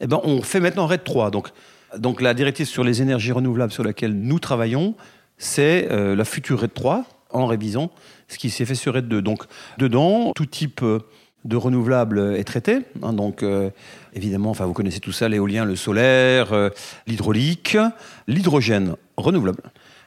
eh 0.00 0.06
ben, 0.06 0.20
on 0.24 0.42
fait 0.42 0.60
maintenant 0.60 0.86
RED 0.86 1.04
3. 1.04 1.30
Donc, 1.30 1.48
donc 1.96 2.20
la 2.20 2.34
directive 2.34 2.66
sur 2.66 2.84
les 2.84 3.02
énergies 3.02 3.32
renouvelables 3.32 3.72
sur 3.72 3.84
laquelle 3.84 4.12
nous 4.12 4.38
travaillons, 4.38 4.94
c'est 5.38 5.88
euh, 5.90 6.14
la 6.14 6.24
future 6.24 6.60
RED 6.60 6.74
3 6.74 7.04
en 7.30 7.46
révisant 7.46 7.90
ce 8.28 8.38
qui 8.38 8.50
s'est 8.50 8.64
fait 8.64 8.74
sur 8.74 8.94
RED 8.94 9.08
2. 9.08 9.22
Donc 9.22 9.44
dedans, 9.78 10.32
tout 10.34 10.46
type 10.46 10.82
euh, 10.82 11.00
de 11.44 11.56
renouvelables 11.56 12.34
est 12.36 12.44
traité. 12.44 12.80
Hein. 13.02 13.14
donc 13.14 13.42
euh, 13.42 13.70
évidemment, 14.12 14.50
enfin 14.50 14.66
vous 14.66 14.74
connaissez 14.74 15.00
tout 15.00 15.12
ça, 15.12 15.28
l'éolien, 15.28 15.64
le 15.64 15.76
solaire, 15.76 16.70
l'hydraulique, 17.06 17.78
l'hydrogène 18.26 18.96
renouvelable. 19.16 19.62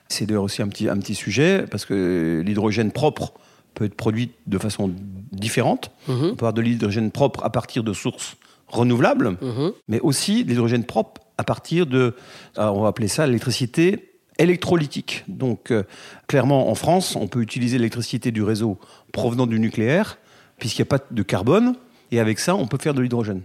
C'est 0.09 0.25
d'ailleurs 0.25 0.43
aussi 0.43 0.61
un 0.61 0.67
petit, 0.67 0.89
un 0.89 0.97
petit 0.97 1.15
sujet 1.15 1.65
parce 1.69 1.85
que 1.85 2.41
l'hydrogène 2.45 2.91
propre 2.91 3.33
peut 3.73 3.85
être 3.85 3.95
produit 3.95 4.31
de 4.45 4.57
façon 4.57 4.93
différente. 5.31 5.91
Mm-hmm. 6.07 6.31
On 6.31 6.35
peut 6.35 6.45
avoir 6.45 6.53
de 6.53 6.61
l'hydrogène 6.61 7.11
propre 7.11 7.43
à 7.43 7.49
partir 7.49 7.83
de 7.83 7.93
sources 7.93 8.37
renouvelable, 8.73 9.37
mhm. 9.41 9.71
mais 9.87 9.99
aussi 10.01 10.43
l'hydrogène 10.43 10.83
propre 10.83 11.21
à 11.37 11.43
partir 11.43 11.85
de, 11.85 12.15
on 12.57 12.81
va 12.81 12.89
appeler 12.89 13.07
ça 13.07 13.25
l'électricité 13.25 14.09
électrolytique. 14.39 15.23
Donc, 15.27 15.71
euh, 15.71 15.83
clairement, 16.27 16.69
en 16.69 16.75
France, 16.75 17.15
on 17.15 17.27
peut 17.27 17.41
utiliser 17.41 17.77
l'électricité 17.77 18.31
du 18.31 18.41
réseau 18.41 18.79
provenant 19.11 19.45
du 19.45 19.59
nucléaire, 19.59 20.17
puisqu'il 20.57 20.81
n'y 20.81 20.87
a 20.87 20.97
pas 20.97 21.05
de 21.09 21.23
carbone, 21.23 21.75
et 22.11 22.19
avec 22.19 22.39
ça, 22.39 22.55
on 22.55 22.67
peut 22.67 22.77
faire 22.79 22.93
de 22.93 23.01
l'hydrogène. 23.01 23.41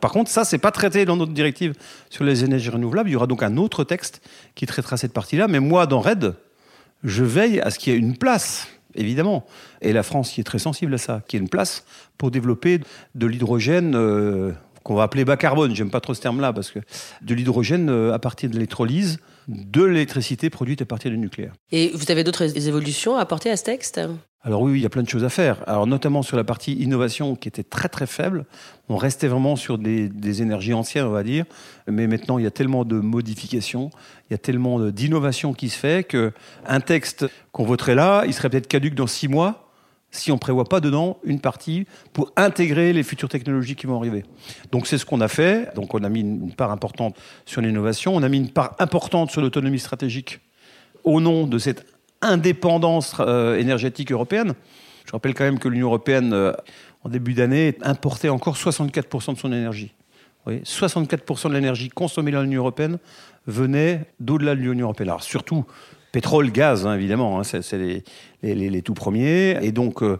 Par 0.00 0.12
contre, 0.12 0.30
ça, 0.30 0.44
c'est 0.44 0.58
pas 0.58 0.70
traité 0.70 1.04
dans 1.04 1.16
notre 1.16 1.32
directive 1.32 1.74
sur 2.08 2.24
les 2.24 2.44
énergies 2.44 2.70
renouvelables. 2.70 3.08
Il 3.08 3.12
y 3.12 3.16
aura 3.16 3.26
donc 3.26 3.42
un 3.42 3.56
autre 3.56 3.84
texte 3.84 4.22
qui 4.54 4.66
traitera 4.66 4.96
cette 4.96 5.12
partie-là. 5.12 5.48
Mais 5.48 5.60
moi, 5.60 5.86
dans 5.86 6.00
RED, 6.00 6.34
je 7.04 7.24
veille 7.24 7.60
à 7.60 7.70
ce 7.70 7.78
qu'il 7.78 7.92
y 7.92 7.96
ait 7.96 7.98
une 7.98 8.16
place 8.16 8.68
évidemment. 8.94 9.46
Et 9.80 9.92
la 9.92 10.02
France 10.02 10.32
qui 10.32 10.40
est 10.40 10.44
très 10.44 10.58
sensible 10.58 10.94
à 10.94 10.98
ça, 10.98 11.22
qui 11.28 11.36
a 11.36 11.38
une 11.38 11.48
place 11.48 11.84
pour 12.18 12.30
développer 12.30 12.80
de 13.14 13.26
l'hydrogène 13.26 13.94
euh, 13.94 14.52
qu'on 14.82 14.94
va 14.94 15.04
appeler 15.04 15.24
bas 15.24 15.36
carbone. 15.36 15.74
J'aime 15.74 15.90
pas 15.90 16.00
trop 16.00 16.14
ce 16.14 16.20
terme-là 16.20 16.52
parce 16.52 16.70
que 16.70 16.80
de 17.22 17.34
l'hydrogène 17.34 17.88
euh, 17.90 18.12
à 18.12 18.18
partir 18.18 18.48
de 18.48 18.54
l'électrolyse 18.54 19.20
de 19.50 19.82
l'électricité 19.82 20.48
produite 20.48 20.82
à 20.82 20.86
partir 20.86 21.10
du 21.10 21.18
nucléaire. 21.18 21.52
Et 21.72 21.90
vous 21.94 22.10
avez 22.10 22.24
d'autres 22.24 22.56
évolutions 22.68 23.16
à 23.16 23.20
apporter 23.20 23.50
à 23.50 23.56
ce 23.56 23.64
texte? 23.64 24.00
Alors 24.42 24.62
oui, 24.62 24.78
il 24.78 24.80
y 24.80 24.86
a 24.86 24.88
plein 24.88 25.02
de 25.02 25.08
choses 25.08 25.24
à 25.24 25.28
faire. 25.28 25.62
Alors 25.66 25.86
notamment 25.86 26.22
sur 26.22 26.36
la 26.36 26.44
partie 26.44 26.72
innovation 26.74 27.36
qui 27.36 27.48
était 27.48 27.62
très 27.62 27.88
très 27.88 28.06
faible. 28.06 28.46
On 28.88 28.96
restait 28.96 29.28
vraiment 29.28 29.54
sur 29.54 29.76
des, 29.76 30.08
des 30.08 30.40
énergies 30.40 30.72
anciennes, 30.72 31.04
on 31.04 31.10
va 31.10 31.22
dire. 31.22 31.44
Mais 31.86 32.06
maintenant, 32.06 32.38
il 32.38 32.44
y 32.44 32.46
a 32.46 32.50
tellement 32.50 32.84
de 32.84 33.00
modifications, 33.00 33.90
il 34.28 34.32
y 34.32 34.34
a 34.34 34.38
tellement 34.38 34.80
d'innovations 34.80 35.52
qui 35.52 35.68
se 35.68 35.76
fait 35.76 36.06
que 36.06 36.32
un 36.66 36.80
texte 36.80 37.26
qu'on 37.52 37.64
voterait 37.64 37.94
là, 37.94 38.24
il 38.26 38.32
serait 38.32 38.48
peut-être 38.48 38.68
caduque 38.68 38.94
dans 38.94 39.06
six 39.06 39.28
mois 39.28 39.69
si 40.10 40.32
on 40.32 40.34
ne 40.34 40.40
prévoit 40.40 40.64
pas 40.64 40.80
dedans 40.80 41.18
une 41.24 41.40
partie 41.40 41.86
pour 42.12 42.32
intégrer 42.36 42.92
les 42.92 43.02
futures 43.02 43.28
technologies 43.28 43.76
qui 43.76 43.86
vont 43.86 43.96
arriver. 43.96 44.24
Donc 44.72 44.86
c'est 44.86 44.98
ce 44.98 45.06
qu'on 45.06 45.20
a 45.20 45.28
fait. 45.28 45.74
Donc 45.74 45.94
on 45.94 46.02
a 46.02 46.08
mis 46.08 46.20
une 46.20 46.52
part 46.52 46.72
importante 46.72 47.16
sur 47.46 47.60
l'innovation, 47.60 48.14
on 48.14 48.22
a 48.22 48.28
mis 48.28 48.38
une 48.38 48.50
part 48.50 48.74
importante 48.78 49.30
sur 49.30 49.40
l'autonomie 49.40 49.78
stratégique 49.78 50.40
au 51.04 51.20
nom 51.20 51.46
de 51.46 51.58
cette 51.58 51.86
indépendance 52.22 53.16
euh, 53.20 53.56
énergétique 53.58 54.12
européenne. 54.12 54.54
Je 55.06 55.12
rappelle 55.12 55.34
quand 55.34 55.44
même 55.44 55.58
que 55.58 55.68
l'Union 55.68 55.86
européenne, 55.86 56.32
euh, 56.32 56.52
en 57.04 57.08
début 57.08 57.34
d'année, 57.34 57.76
importait 57.82 58.28
encore 58.28 58.56
64% 58.56 59.34
de 59.34 59.38
son 59.38 59.52
énergie. 59.52 59.92
Oui, 60.46 60.60
64% 60.64 61.48
de 61.48 61.54
l'énergie 61.54 61.88
consommée 61.88 62.30
dans 62.30 62.42
l'Union 62.42 62.60
européenne 62.60 62.98
venait 63.46 64.06
d'au-delà 64.20 64.54
de 64.54 64.60
l'Union 64.60 64.86
européenne. 64.86 65.10
Alors 65.10 65.22
surtout 65.22 65.64
pétrole, 66.12 66.50
gaz, 66.50 66.86
hein, 66.86 66.94
évidemment, 66.94 67.40
hein, 67.40 67.44
c'est 67.44 67.78
les, 67.78 68.02
les, 68.42 68.82
tout 68.82 68.94
premiers. 68.94 69.58
Et 69.62 69.72
donc, 69.72 69.98
il 70.00 70.06
euh, 70.06 70.16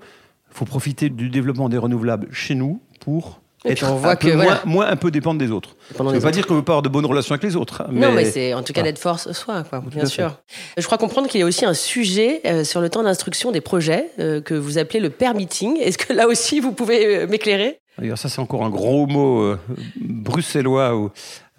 faut 0.50 0.64
profiter 0.64 1.08
du 1.08 1.30
développement 1.30 1.68
des 1.68 1.78
renouvelables 1.78 2.28
chez 2.32 2.54
nous 2.54 2.80
pour 3.00 3.40
être 3.64 3.84
on 3.90 3.96
voit 3.96 4.12
un, 4.12 4.16
peu 4.16 4.34
moins, 4.64 4.86
un 4.86 4.96
peu 4.96 5.10
dépendre 5.10 5.38
des 5.38 5.50
autres. 5.50 5.76
Ça 5.94 6.02
ne 6.02 6.10
veut 6.10 6.20
pas 6.20 6.30
dire 6.30 6.46
qu'on 6.46 6.54
veut 6.54 6.62
pas 6.62 6.72
avoir 6.72 6.82
de 6.82 6.88
bonnes 6.88 7.04
relations 7.04 7.34
avec 7.34 7.42
les 7.42 7.56
autres. 7.56 7.84
Mais... 7.90 8.00
Non, 8.00 8.12
mais 8.12 8.24
c'est 8.24 8.54
en 8.54 8.62
tout 8.62 8.72
cas 8.72 8.82
d'être 8.82 8.98
force 8.98 9.30
soi, 9.32 9.64
quoi, 9.64 9.82
bien 9.86 10.06
sûr. 10.06 10.40
Je 10.78 10.84
crois 10.86 10.96
comprendre 10.96 11.28
qu'il 11.28 11.40
y 11.40 11.42
a 11.42 11.46
aussi 11.46 11.66
un 11.66 11.74
sujet 11.74 12.40
euh, 12.46 12.64
sur 12.64 12.80
le 12.80 12.88
temps 12.88 13.02
d'instruction 13.02 13.52
des 13.52 13.60
projets 13.60 14.10
euh, 14.18 14.40
que 14.40 14.54
vous 14.54 14.78
appelez 14.78 15.00
le 15.00 15.10
permitting. 15.10 15.76
Est-ce 15.78 15.98
que 15.98 16.12
là 16.12 16.26
aussi 16.26 16.60
vous 16.60 16.72
pouvez 16.72 17.26
m'éclairer? 17.26 17.79
D'ailleurs, 17.98 18.18
ça 18.18 18.28
c'est 18.28 18.40
encore 18.40 18.64
un 18.64 18.70
gros 18.70 19.06
mot 19.06 19.54
bruxellois. 20.00 20.96
Ou 20.96 21.10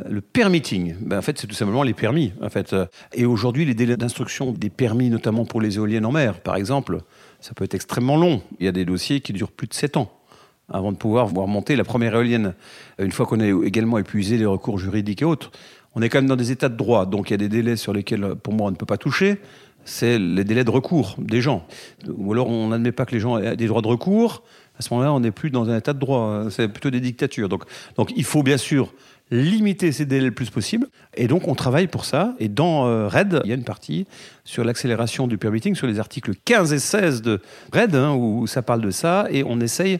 le 0.09 0.21
permitting, 0.21 0.95
ben 0.99 1.19
en 1.19 1.21
fait, 1.21 1.37
c'est 1.37 1.47
tout 1.47 1.55
simplement 1.55 1.83
les 1.83 1.93
permis. 1.93 2.33
En 2.41 2.49
fait. 2.49 2.75
Et 3.13 3.25
aujourd'hui, 3.25 3.65
les 3.65 3.75
délais 3.75 3.97
d'instruction 3.97 4.51
des 4.51 4.69
permis, 4.69 5.09
notamment 5.09 5.45
pour 5.45 5.61
les 5.61 5.77
éoliennes 5.77 6.05
en 6.05 6.11
mer, 6.11 6.39
par 6.41 6.55
exemple, 6.55 7.01
ça 7.39 7.53
peut 7.53 7.63
être 7.63 7.75
extrêmement 7.75 8.17
long. 8.17 8.41
Il 8.59 8.65
y 8.65 8.69
a 8.69 8.71
des 8.71 8.85
dossiers 8.85 9.21
qui 9.21 9.33
durent 9.33 9.51
plus 9.51 9.67
de 9.67 9.73
7 9.73 9.97
ans 9.97 10.11
avant 10.69 10.91
de 10.91 10.97
pouvoir 10.97 11.27
voir 11.27 11.47
monter 11.47 11.75
la 11.75 11.83
première 11.83 12.15
éolienne. 12.15 12.53
Une 12.97 13.11
fois 13.11 13.25
qu'on 13.25 13.39
a 13.41 13.47
également 13.65 13.97
épuisé 13.97 14.37
les 14.37 14.45
recours 14.45 14.79
juridiques 14.79 15.21
et 15.21 15.25
autres, 15.25 15.51
on 15.95 16.01
est 16.01 16.09
quand 16.09 16.19
même 16.19 16.29
dans 16.29 16.37
des 16.37 16.51
états 16.51 16.69
de 16.69 16.77
droit. 16.77 17.05
Donc 17.05 17.29
il 17.29 17.33
y 17.33 17.35
a 17.35 17.37
des 17.37 17.49
délais 17.49 17.75
sur 17.75 17.93
lesquels, 17.93 18.35
pour 18.35 18.53
moi, 18.53 18.67
on 18.67 18.71
ne 18.71 18.77
peut 18.77 18.85
pas 18.85 18.97
toucher. 18.97 19.37
C'est 19.83 20.17
les 20.17 20.43
délais 20.43 20.63
de 20.63 20.69
recours 20.69 21.15
des 21.17 21.41
gens. 21.41 21.65
Ou 22.07 22.31
alors 22.31 22.47
on 22.47 22.69
n'admet 22.69 22.91
pas 22.91 23.05
que 23.05 23.13
les 23.13 23.19
gens 23.19 23.37
aient 23.37 23.57
des 23.57 23.67
droits 23.67 23.81
de 23.81 23.87
recours. 23.87 24.43
À 24.81 24.83
ce 24.83 24.91
moment-là, 24.95 25.13
on 25.13 25.19
n'est 25.19 25.29
plus 25.29 25.51
dans 25.51 25.69
un 25.69 25.77
état 25.77 25.93
de 25.93 25.99
droit. 25.99 26.45
C'est 26.49 26.67
plutôt 26.67 26.89
des 26.89 27.01
dictatures. 27.01 27.49
Donc, 27.49 27.65
donc 27.97 28.11
il 28.15 28.23
faut 28.23 28.41
bien 28.41 28.57
sûr 28.57 28.91
limiter 29.29 29.91
ces 29.91 30.07
délais 30.07 30.25
le 30.25 30.31
plus 30.31 30.49
possible. 30.49 30.87
Et 31.15 31.27
donc, 31.27 31.47
on 31.47 31.53
travaille 31.53 31.85
pour 31.85 32.03
ça. 32.03 32.33
Et 32.39 32.49
dans 32.49 32.87
euh, 32.87 33.07
RED, 33.07 33.41
il 33.43 33.49
y 33.51 33.53
a 33.53 33.55
une 33.55 33.63
partie 33.63 34.07
sur 34.43 34.63
l'accélération 34.63 35.27
du 35.27 35.37
permitting, 35.37 35.75
sur 35.75 35.85
les 35.85 35.99
articles 35.99 36.31
15 36.45 36.73
et 36.73 36.79
16 36.79 37.21
de 37.21 37.41
RED, 37.71 37.93
hein, 37.93 38.15
où 38.15 38.47
ça 38.47 38.63
parle 38.63 38.81
de 38.81 38.89
ça. 38.89 39.27
Et 39.29 39.43
on 39.43 39.59
essaye 39.59 39.99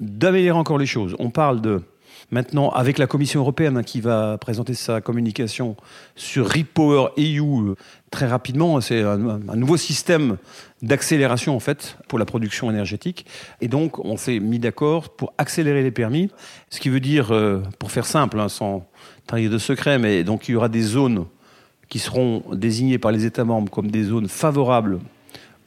d'améliorer 0.00 0.58
encore 0.58 0.78
les 0.78 0.86
choses. 0.86 1.14
On 1.18 1.28
parle 1.28 1.60
de 1.60 1.82
Maintenant, 2.30 2.70
avec 2.70 2.98
la 2.98 3.06
Commission 3.06 3.40
européenne 3.40 3.76
hein, 3.76 3.82
qui 3.82 4.00
va 4.00 4.38
présenter 4.38 4.74
sa 4.74 5.00
communication 5.00 5.76
sur 6.16 6.48
Repower 6.48 7.08
EU 7.18 7.40
euh, 7.40 7.74
très 8.10 8.26
rapidement, 8.26 8.80
c'est 8.80 9.02
un, 9.02 9.18
nouveau 9.56 9.76
système 9.76 10.38
d'accélération 10.82 11.54
en 11.54 11.60
fait 11.60 11.96
pour 12.08 12.18
la 12.18 12.24
production 12.24 12.70
énergétique. 12.70 13.26
Et 13.60 13.68
donc, 13.68 14.04
on 14.04 14.16
s'est 14.16 14.40
mis 14.40 14.58
d'accord 14.58 15.10
pour 15.10 15.32
accélérer 15.38 15.82
les 15.82 15.90
permis, 15.90 16.30
ce 16.70 16.80
qui 16.80 16.88
veut 16.88 17.00
dire, 17.00 17.32
euh, 17.32 17.62
pour 17.78 17.90
faire 17.90 18.06
simple, 18.06 18.40
hein, 18.40 18.48
sans 18.48 18.86
trahir 19.26 19.50
de 19.50 19.58
secret, 19.58 19.98
mais 19.98 20.24
donc 20.24 20.48
il 20.48 20.52
y 20.52 20.56
aura 20.56 20.68
des 20.68 20.82
zones 20.82 21.26
qui 21.88 21.98
seront 21.98 22.42
désignées 22.52 22.98
par 22.98 23.12
les 23.12 23.24
États 23.24 23.44
membres 23.44 23.70
comme 23.70 23.90
des 23.90 24.04
zones 24.04 24.28
favorables 24.28 24.98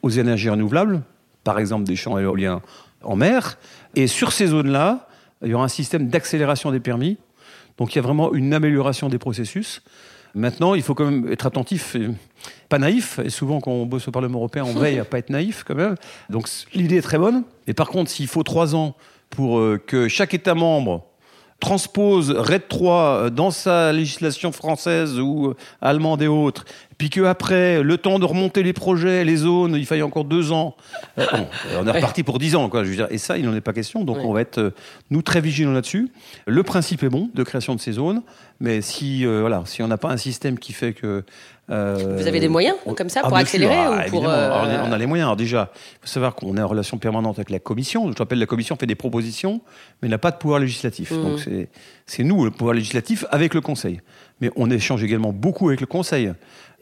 aux 0.02 0.10
énergies 0.10 0.50
renouvelables, 0.50 1.02
par 1.44 1.58
exemple 1.58 1.84
des 1.84 1.96
champs 1.96 2.18
éoliens 2.18 2.60
en 3.02 3.16
mer. 3.16 3.58
Et 3.94 4.06
sur 4.06 4.32
ces 4.32 4.48
zones-là, 4.48 5.07
il 5.42 5.48
y 5.50 5.54
aura 5.54 5.64
un 5.64 5.68
système 5.68 6.08
d'accélération 6.08 6.70
des 6.70 6.80
permis. 6.80 7.18
Donc 7.76 7.94
il 7.94 7.96
y 7.96 7.98
a 8.00 8.02
vraiment 8.02 8.32
une 8.34 8.52
amélioration 8.52 9.08
des 9.08 9.18
processus. 9.18 9.82
Maintenant, 10.34 10.74
il 10.74 10.82
faut 10.82 10.94
quand 10.94 11.10
même 11.10 11.32
être 11.32 11.46
attentif, 11.46 11.96
pas 12.68 12.78
naïf. 12.78 13.18
Et 13.24 13.30
souvent, 13.30 13.60
quand 13.60 13.70
on 13.70 13.86
bosse 13.86 14.08
au 14.08 14.10
Parlement 14.10 14.38
européen, 14.38 14.64
on 14.64 14.74
veille 14.74 14.98
à 14.98 15.04
pas 15.04 15.18
être 15.18 15.30
naïf 15.30 15.64
quand 15.66 15.74
même. 15.74 15.94
Donc 16.28 16.48
l'idée 16.74 16.96
est 16.96 17.02
très 17.02 17.18
bonne. 17.18 17.44
Et 17.66 17.74
par 17.74 17.88
contre, 17.88 18.10
s'il 18.10 18.28
faut 18.28 18.42
trois 18.42 18.74
ans 18.74 18.94
pour 19.30 19.58
euh, 19.58 19.82
que 19.84 20.08
chaque 20.08 20.34
État 20.34 20.54
membre 20.54 21.07
transpose 21.60 22.30
RED 22.30 22.68
3 22.68 23.30
dans 23.30 23.50
sa 23.50 23.92
législation 23.92 24.52
française 24.52 25.18
ou 25.18 25.54
allemande 25.80 26.22
et 26.22 26.28
autres, 26.28 26.64
puis 26.98 27.10
qu'après, 27.10 27.80
le 27.84 27.96
temps 27.96 28.18
de 28.18 28.24
remonter 28.24 28.64
les 28.64 28.72
projets, 28.72 29.24
les 29.24 29.36
zones, 29.36 29.76
il 29.76 29.86
faille 29.86 30.02
encore 30.02 30.24
deux 30.24 30.50
ans. 30.50 30.74
Euh, 31.18 31.24
on 31.78 31.86
est 31.86 31.90
reparti 31.96 32.24
pour 32.24 32.40
dix 32.40 32.56
ans, 32.56 32.68
quoi. 32.68 32.82
Je 32.82 32.90
veux 32.90 32.96
dire. 32.96 33.06
Et 33.10 33.18
ça, 33.18 33.38
il 33.38 33.46
n'en 33.46 33.54
est 33.54 33.60
pas 33.60 33.72
question. 33.72 34.02
Donc, 34.02 34.18
on 34.18 34.32
va 34.32 34.40
être, 34.40 34.58
euh, 34.58 34.70
nous, 35.10 35.22
très 35.22 35.40
vigilants 35.40 35.72
là-dessus. 35.72 36.10
Le 36.46 36.62
principe 36.64 37.04
est 37.04 37.08
bon 37.08 37.30
de 37.32 37.44
création 37.44 37.76
de 37.76 37.80
ces 37.80 37.92
zones, 37.92 38.22
mais 38.58 38.82
si, 38.82 39.24
euh, 39.24 39.40
voilà, 39.40 39.62
si 39.64 39.80
on 39.80 39.86
n'a 39.86 39.96
pas 39.96 40.10
un 40.10 40.16
système 40.16 40.58
qui 40.58 40.72
fait 40.72 40.92
que 40.92 41.22
Vous 41.68 42.26
avez 42.26 42.40
des 42.40 42.48
moyens 42.48 42.76
comme 42.96 43.08
ça 43.08 43.20
pour 43.20 43.36
ah, 43.36 43.40
accélérer 43.40 43.76
ah, 43.76 44.04
ou 44.06 44.10
pour, 44.10 44.22
on, 44.22 44.28
a, 44.28 44.84
on 44.88 44.92
a 44.92 44.98
les 44.98 45.06
moyens. 45.06 45.26
Alors 45.26 45.36
déjà, 45.36 45.70
il 45.74 45.98
faut 46.00 46.06
savoir 46.06 46.34
qu'on 46.34 46.56
est 46.56 46.62
en 46.62 46.68
relation 46.68 46.96
permanente 46.98 47.38
avec 47.38 47.50
la 47.50 47.58
Commission. 47.58 48.10
Je 48.10 48.16
rappelle, 48.16 48.38
la 48.38 48.46
Commission 48.46 48.76
fait 48.76 48.86
des 48.86 48.94
propositions, 48.94 49.60
mais 50.00 50.08
n'a 50.08 50.18
pas 50.18 50.30
de 50.30 50.36
pouvoir 50.36 50.60
législatif. 50.60 51.10
Mmh. 51.10 51.22
Donc 51.22 51.40
c'est 52.06 52.24
nous, 52.24 52.44
le 52.44 52.50
pouvoir 52.50 52.74
législatif, 52.74 53.26
avec 53.30 53.54
le 53.54 53.60
Conseil. 53.60 54.00
Mais 54.40 54.50
on 54.56 54.70
échange 54.70 55.02
également 55.02 55.32
beaucoup 55.32 55.68
avec 55.68 55.80
le 55.80 55.86
Conseil. 55.86 56.32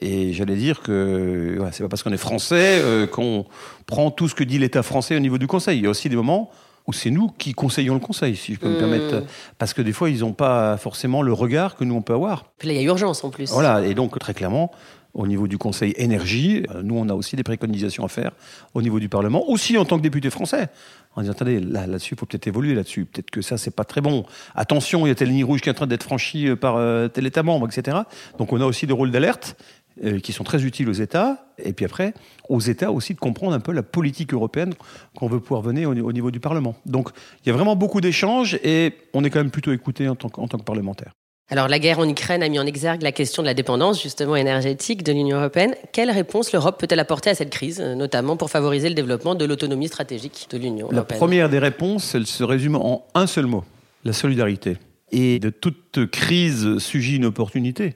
Et 0.01 0.33
j'allais 0.35 0.57
dire 0.57 0.83
que 0.83 1.55
voilà, 1.57 1.73
c'est 1.73 1.83
pas 1.83 1.89
parce 1.89 2.03
qu'on 2.03 2.13
est 2.13 2.19
français 2.19 2.81
euh, 2.83 3.07
qu'on 3.07 3.47
prend 3.87 4.11
tout 4.11 4.29
ce 4.29 4.35
que 4.35 4.45
dit 4.45 4.59
l'État 4.59 4.83
français 4.83 5.17
au 5.17 5.21
niveau 5.21 5.39
du 5.39 5.47
Conseil. 5.47 5.79
Il 5.79 5.85
y 5.85 5.87
a 5.87 5.91
aussi 5.91 6.09
des 6.09 6.17
moments 6.17 6.51
où 6.87 6.93
c'est 6.93 7.11
nous 7.11 7.29
qui 7.29 7.53
conseillons 7.53 7.95
le 7.95 8.01
Conseil, 8.01 8.37
si 8.37 8.55
je 8.55 8.61
peux 8.61 8.69
me 8.69 8.79
permettre. 8.79 9.25
Parce 9.59 9.75
que 9.75 9.83
des 9.83 9.93
fois, 9.93 10.11
ils 10.11 10.21
n'ont 10.21 10.33
pas 10.33 10.77
forcément 10.77 11.23
le 11.23 11.33
regard 11.33 11.77
que 11.77 11.85
nous, 11.85 11.95
on 11.95 12.03
peut 12.03 12.15
avoir. 12.15 12.53
Puis 12.59 12.69
là, 12.69 12.75
il 12.75 12.81
y 12.81 12.85
a 12.85 12.85
urgence 12.85 13.25
en 13.25 13.31
plus. 13.31 13.51
Voilà, 13.51 13.85
et 13.85 13.95
donc 13.95 14.19
très 14.19 14.35
clairement, 14.35 14.71
au 15.17 15.27
niveau 15.27 15.49
du 15.49 15.59
Conseil 15.59 15.95
énergie, 15.97 16.65
euh, 16.75 16.83
nous, 16.83 16.97
on 16.97 17.09
a 17.09 17.15
aussi 17.15 17.37
des 17.37 17.43
préconisations 17.43 18.05
à 18.05 18.09
faire 18.09 18.33
au 18.75 18.83
niveau 18.83 19.01
du 19.01 19.09
Parlement, 19.09 19.49
aussi 19.49 19.79
en 19.79 19.85
tant 19.85 19.97
que 19.97 20.03
député 20.03 20.31
français. 20.31 20.69
En 21.15 21.23
disant, 21.23 21.33
attendez, 21.33 21.59
là, 21.59 21.87
là-dessus, 21.87 22.15
il 22.15 22.19
faut 22.19 22.27
peut-être 22.27 22.47
évoluer 22.47 22.75
là-dessus. 22.75 23.07
Peut-être 23.07 23.31
que 23.31 23.41
ça, 23.41 23.57
c'est 23.57 23.75
pas 23.75 23.85
très 23.85 24.03
bon. 24.03 24.27
Attention, 24.55 25.07
il 25.07 25.09
y 25.09 25.13
a 25.13 25.15
telle 25.15 25.31
ligne 25.31 25.45
rouge 25.45 25.63
qui 25.63 25.71
est 25.71 25.73
en 25.73 25.75
train 25.75 25.87
d'être 25.87 26.03
franchie 26.03 26.49
euh, 26.49 26.57
par 26.57 26.77
euh, 26.77 27.09
tel 27.09 27.27
État 27.27 27.43
membre, 27.43 27.67
etc. 27.67 27.97
Donc, 28.39 28.53
on 28.53 28.61
a 28.61 28.67
aussi 28.67 28.87
des 28.87 28.93
rôles 28.93 29.11
d'alerte 29.11 29.57
euh, 30.05 30.19
qui 30.21 30.33
sont 30.33 30.45
très 30.45 30.63
utiles 30.65 30.89
aux 30.89 30.93
États. 30.93 31.47
Et 31.59 31.73
puis 31.73 31.85
après, 31.85 32.13
aux 32.49 32.61
États 32.61 32.91
aussi 32.93 33.15
de 33.15 33.19
comprendre 33.21 33.55
un 33.55 33.61
peu 33.61 33.73
la 33.73 33.83
politique 33.83 34.35
européenne 34.35 34.75
qu'on 35.17 35.27
veut 35.29 35.41
pouvoir 35.41 35.63
venir 35.63 35.89
au, 35.91 35.93
au 35.95 36.13
niveau 36.13 36.31
du 36.31 36.41
Parlement. 36.41 36.75
Donc, 36.87 37.09
il 37.45 37.49
y 37.49 37.51
a 37.51 37.55
vraiment 37.55 37.77
beaucoup 37.77 38.01
d'échanges 38.01 38.59
et 38.63 38.93
on 39.15 39.25
est 39.25 39.31
quand 39.31 39.39
même 39.41 39.51
plutôt 39.51 39.73
écouté 39.73 40.09
en 40.09 40.15
tant 40.17 40.29
que- 40.29 40.41
en 40.41 40.49
tant 40.49 40.59
que 40.59 40.65
parlementaire. 40.65 41.13
Alors, 41.49 41.69
la 41.69 41.79
guerre 41.79 42.01
en 42.01 42.09
Ukraine 42.09 42.43
a 42.43 42.49
mis 42.49 42.59
en 42.59 42.67
exergue 42.67 43.03
la 43.03 43.13
question 43.13 43.41
de 43.41 43.47
la 43.47 43.55
dépendance, 43.55 44.03
justement, 44.03 44.35
énergétique 44.35 45.05
de 45.05 45.13
l'Union 45.13 45.37
européenne. 45.39 45.77
Quelle 45.93 46.11
réponse 46.11 46.53
l'Europe 46.53 46.81
peut-elle 46.81 46.99
apporter 46.99 47.31
à 47.31 47.37
cette 47.37 47.51
crise, 47.51 47.81
euh, 47.81 47.95
notamment 47.95 48.37
pour 48.37 48.51
favoriser 48.51 48.89
le 48.89 48.97
développement 48.97 49.37
de 49.37 49.45
l'autonomie 49.45 49.87
stratégique 49.87 50.49
de 50.51 50.59
l'Union 50.59 50.89
La 50.91 50.97
européenne? 50.99 51.19
première 51.21 51.49
des 51.49 51.61
réponses, 51.61 52.17
elle 52.17 52.27
se 52.27 52.43
résume 52.43 52.75
en 52.75 53.07
un 53.15 53.29
seul 53.29 53.47
mot, 53.47 53.63
la 54.05 54.13
solidarité. 54.13 54.77
Et 55.13 55.39
de 55.39 55.51
toute 55.51 56.07
crise 56.11 56.79
surgit 56.79 57.15
une 57.15 57.27
opportunité. 57.27 57.95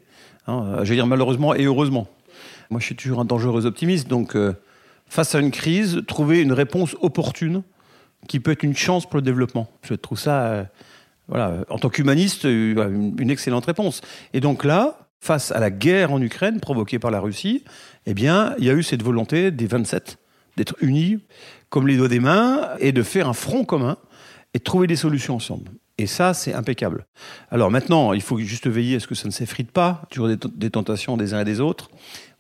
Hein, 0.50 0.80
je 0.82 0.90
veux 0.90 0.96
dire 0.96 1.06
malheureusement 1.06 1.54
et 1.54 1.64
heureusement. 1.64 2.08
Moi, 2.70 2.80
je 2.80 2.86
suis 2.86 2.96
toujours 2.96 3.20
un 3.20 3.24
dangereux 3.24 3.66
optimiste, 3.66 4.08
donc 4.08 4.36
euh, 4.36 4.52
face 5.06 5.34
à 5.34 5.40
une 5.40 5.50
crise, 5.50 6.02
trouver 6.06 6.40
une 6.40 6.52
réponse 6.52 6.96
opportune 7.00 7.62
qui 8.28 8.38
peut 8.38 8.52
être 8.52 8.62
une 8.62 8.76
chance 8.76 9.06
pour 9.06 9.16
le 9.16 9.22
développement. 9.22 9.68
Je 9.82 9.94
trouve 9.94 10.18
ça, 10.18 10.42
euh, 10.46 10.64
voilà, 11.28 11.64
en 11.68 11.78
tant 11.78 11.88
qu'humaniste, 11.88 12.44
euh, 12.44 13.12
une 13.18 13.30
excellente 13.30 13.66
réponse. 13.66 14.02
Et 14.34 14.40
donc 14.40 14.64
là, 14.64 15.08
face 15.20 15.52
à 15.52 15.58
la 15.58 15.70
guerre 15.70 16.12
en 16.12 16.22
Ukraine 16.22 16.60
provoquée 16.60 16.98
par 16.98 17.10
la 17.10 17.20
Russie, 17.20 17.64
eh 18.06 18.14
bien, 18.14 18.54
il 18.58 18.64
y 18.64 18.70
a 18.70 18.74
eu 18.74 18.82
cette 18.82 19.02
volonté 19.02 19.50
des 19.50 19.66
27 19.66 20.18
d'être 20.56 20.76
unis 20.80 21.18
comme 21.70 21.86
les 21.86 21.96
doigts 21.96 22.08
des 22.08 22.20
mains 22.20 22.70
et 22.78 22.92
de 22.92 23.02
faire 23.02 23.28
un 23.28 23.32
front 23.32 23.64
commun 23.64 23.96
et 24.54 24.58
de 24.58 24.64
trouver 24.64 24.86
des 24.86 24.96
solutions 24.96 25.36
ensemble. 25.36 25.70
Et 26.00 26.06
ça, 26.06 26.32
c'est 26.32 26.54
impeccable. 26.54 27.04
Alors 27.50 27.70
maintenant, 27.70 28.14
il 28.14 28.22
faut 28.22 28.38
juste 28.38 28.66
veiller 28.66 28.96
à 28.96 29.00
ce 29.00 29.06
que 29.06 29.14
ça 29.14 29.28
ne 29.28 29.32
s'effrite 29.32 29.70
pas, 29.70 30.00
toujours 30.08 30.28
des, 30.28 30.38
des 30.54 30.70
tentations 30.70 31.18
des 31.18 31.34
uns 31.34 31.40
et 31.40 31.44
des 31.44 31.60
autres, 31.60 31.90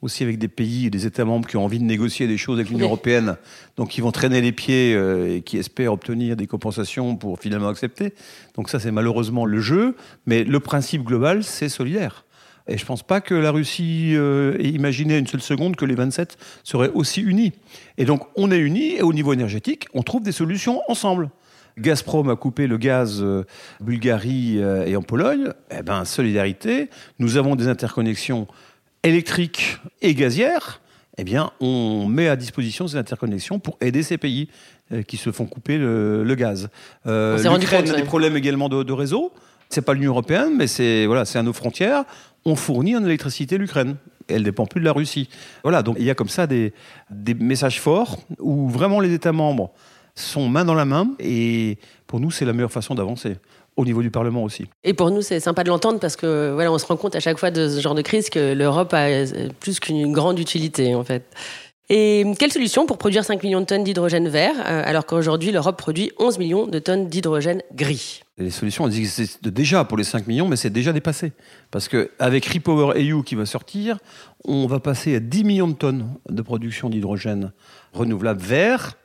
aussi 0.00 0.22
avec 0.22 0.38
des 0.38 0.48
pays 0.48 0.86
et 0.86 0.90
des 0.90 1.04
États 1.04 1.26
membres 1.26 1.46
qui 1.46 1.58
ont 1.58 1.64
envie 1.66 1.78
de 1.78 1.84
négocier 1.84 2.26
des 2.26 2.38
choses 2.38 2.58
avec 2.58 2.70
l'Union 2.70 2.86
Oui. 2.86 2.90
européenne, 2.90 3.36
donc 3.76 3.90
qui 3.90 4.00
vont 4.00 4.12
traîner 4.12 4.40
les 4.40 4.52
pieds 4.52 4.94
euh, 4.94 5.36
et 5.36 5.42
qui 5.42 5.58
espèrent 5.58 5.92
obtenir 5.92 6.36
des 6.36 6.46
compensations 6.46 7.16
pour 7.16 7.38
finalement 7.38 7.68
accepter. 7.68 8.14
Donc 8.54 8.70
ça, 8.70 8.80
c'est 8.80 8.92
malheureusement 8.92 9.44
le 9.44 9.60
jeu, 9.60 9.94
mais 10.24 10.42
le 10.42 10.60
principe 10.60 11.02
global, 11.02 11.44
c'est 11.44 11.68
solidaire. 11.68 12.24
Et 12.66 12.78
je 12.78 12.84
ne 12.84 12.86
pense 12.86 13.02
pas 13.02 13.20
que 13.20 13.34
la 13.34 13.50
Russie 13.50 14.12
euh, 14.14 14.56
ait 14.58 14.70
imaginé 14.70 15.18
une 15.18 15.26
seule 15.26 15.42
seconde 15.42 15.76
que 15.76 15.84
les 15.84 15.96
27 15.96 16.38
seraient 16.64 16.90
aussi 16.94 17.20
unis. 17.20 17.52
Et 17.98 18.06
donc, 18.06 18.22
on 18.36 18.50
est 18.50 18.58
unis 18.58 18.94
et 18.96 19.02
au 19.02 19.12
niveau 19.12 19.34
énergétique, 19.34 19.86
on 19.92 20.02
trouve 20.02 20.22
des 20.22 20.32
solutions 20.32 20.80
ensemble. 20.88 21.28
Gazprom 21.80 22.28
a 22.28 22.36
coupé 22.36 22.66
le 22.66 22.76
gaz 22.76 23.20
euh, 23.22 23.44
Bulgarie 23.80 24.58
euh, 24.58 24.86
et 24.86 24.96
en 24.96 25.02
Pologne. 25.02 25.52
Eh 25.70 25.82
ben, 25.82 26.04
solidarité. 26.04 26.90
Nous 27.18 27.36
avons 27.36 27.56
des 27.56 27.68
interconnexions 27.68 28.46
électriques 29.02 29.78
et 30.02 30.14
gazières. 30.14 30.80
Eh 31.18 31.24
bien, 31.24 31.50
on 31.60 32.06
met 32.06 32.28
à 32.28 32.36
disposition 32.36 32.86
ces 32.86 32.96
interconnexions 32.96 33.58
pour 33.58 33.76
aider 33.80 34.02
ces 34.02 34.18
pays 34.18 34.48
euh, 34.92 35.02
qui 35.02 35.16
se 35.16 35.32
font 35.32 35.46
couper 35.46 35.78
le, 35.78 36.22
le 36.24 36.34
gaz. 36.34 36.68
L'Ukraine 37.04 37.90
a 37.90 37.96
des 37.96 38.04
problèmes 38.04 38.36
également 38.36 38.68
de, 38.68 38.82
de 38.82 38.92
réseau. 38.92 39.32
C'est 39.68 39.82
pas 39.82 39.94
l'Union 39.94 40.12
européenne, 40.12 40.56
mais 40.56 40.66
c'est 40.66 41.06
voilà, 41.06 41.24
c'est 41.24 41.38
à 41.38 41.42
nos 41.42 41.52
frontières. 41.52 42.04
On 42.44 42.56
fournit 42.56 42.96
en 42.96 43.04
électricité 43.04 43.56
l'Ukraine. 43.56 43.96
Elle 44.28 44.42
dépend 44.42 44.66
plus 44.66 44.80
de 44.80 44.84
la 44.84 44.92
Russie. 44.92 45.28
Voilà, 45.62 45.82
donc 45.82 45.96
il 45.98 46.04
y 46.04 46.10
a 46.10 46.14
comme 46.14 46.28
ça 46.28 46.46
des, 46.46 46.72
des 47.10 47.34
messages 47.34 47.80
forts 47.80 48.18
où 48.38 48.68
vraiment 48.68 49.00
les 49.00 49.12
États 49.12 49.32
membres 49.32 49.72
sont 50.14 50.48
main 50.48 50.64
dans 50.64 50.74
la 50.74 50.84
main. 50.84 51.08
Et 51.18 51.78
pour 52.06 52.20
nous, 52.20 52.30
c'est 52.30 52.44
la 52.44 52.52
meilleure 52.52 52.72
façon 52.72 52.94
d'avancer. 52.94 53.36
Au 53.76 53.84
niveau 53.84 54.02
du 54.02 54.10
Parlement 54.10 54.42
aussi. 54.42 54.66
Et 54.84 54.92
pour 54.92 55.10
nous, 55.10 55.22
c'est 55.22 55.40
sympa 55.40 55.64
de 55.64 55.68
l'entendre 55.68 56.00
parce 56.00 56.16
que 56.16 56.50
voilà, 56.52 56.70
on 56.70 56.76
se 56.76 56.84
rend 56.84 56.96
compte 56.96 57.14
à 57.14 57.20
chaque 57.20 57.38
fois 57.38 57.50
de 57.50 57.68
ce 57.68 57.80
genre 57.80 57.94
de 57.94 58.02
crise 58.02 58.28
que 58.28 58.52
l'Europe 58.52 58.92
a 58.92 59.06
euh, 59.06 59.48
plus 59.60 59.80
qu'une 59.80 60.12
grande 60.12 60.38
utilité 60.38 60.94
en 60.94 61.04
fait. 61.04 61.24
Et 61.92 62.24
quelle 62.38 62.52
solution 62.52 62.86
pour 62.86 62.98
produire 62.98 63.24
5 63.24 63.42
millions 63.42 63.60
de 63.60 63.66
tonnes 63.66 63.82
d'hydrogène 63.82 64.28
vert 64.28 64.54
euh, 64.58 64.82
alors 64.86 65.06
qu'aujourd'hui 65.06 65.50
l'Europe 65.50 65.76
produit 65.76 66.12
11 66.20 66.38
millions 66.38 66.66
de 66.68 66.78
tonnes 66.78 67.08
d'hydrogène 67.08 67.62
gris? 67.74 68.22
Les 68.38 68.50
solutions 68.50 68.86
elles 68.86 68.96
existent 68.96 69.50
déjà 69.50 69.84
pour 69.84 69.98
les 69.98 70.04
5 70.04 70.28
millions, 70.28 70.46
mais 70.46 70.54
c'est 70.54 70.70
déjà 70.70 70.92
dépassé. 70.92 71.32
Parce 71.72 71.88
qu'avec 71.88 72.46
Repower 72.46 72.96
EU 72.96 73.24
qui 73.24 73.34
va 73.34 73.44
sortir, 73.44 73.98
on 74.44 74.68
va 74.68 74.78
passer 74.78 75.16
à 75.16 75.20
10 75.20 75.42
millions 75.42 75.66
de 75.66 75.74
tonnes 75.74 76.14
de 76.28 76.42
production 76.42 76.90
d'hydrogène 76.90 77.52
renouvelable 77.92 78.40
vert. 78.40 78.96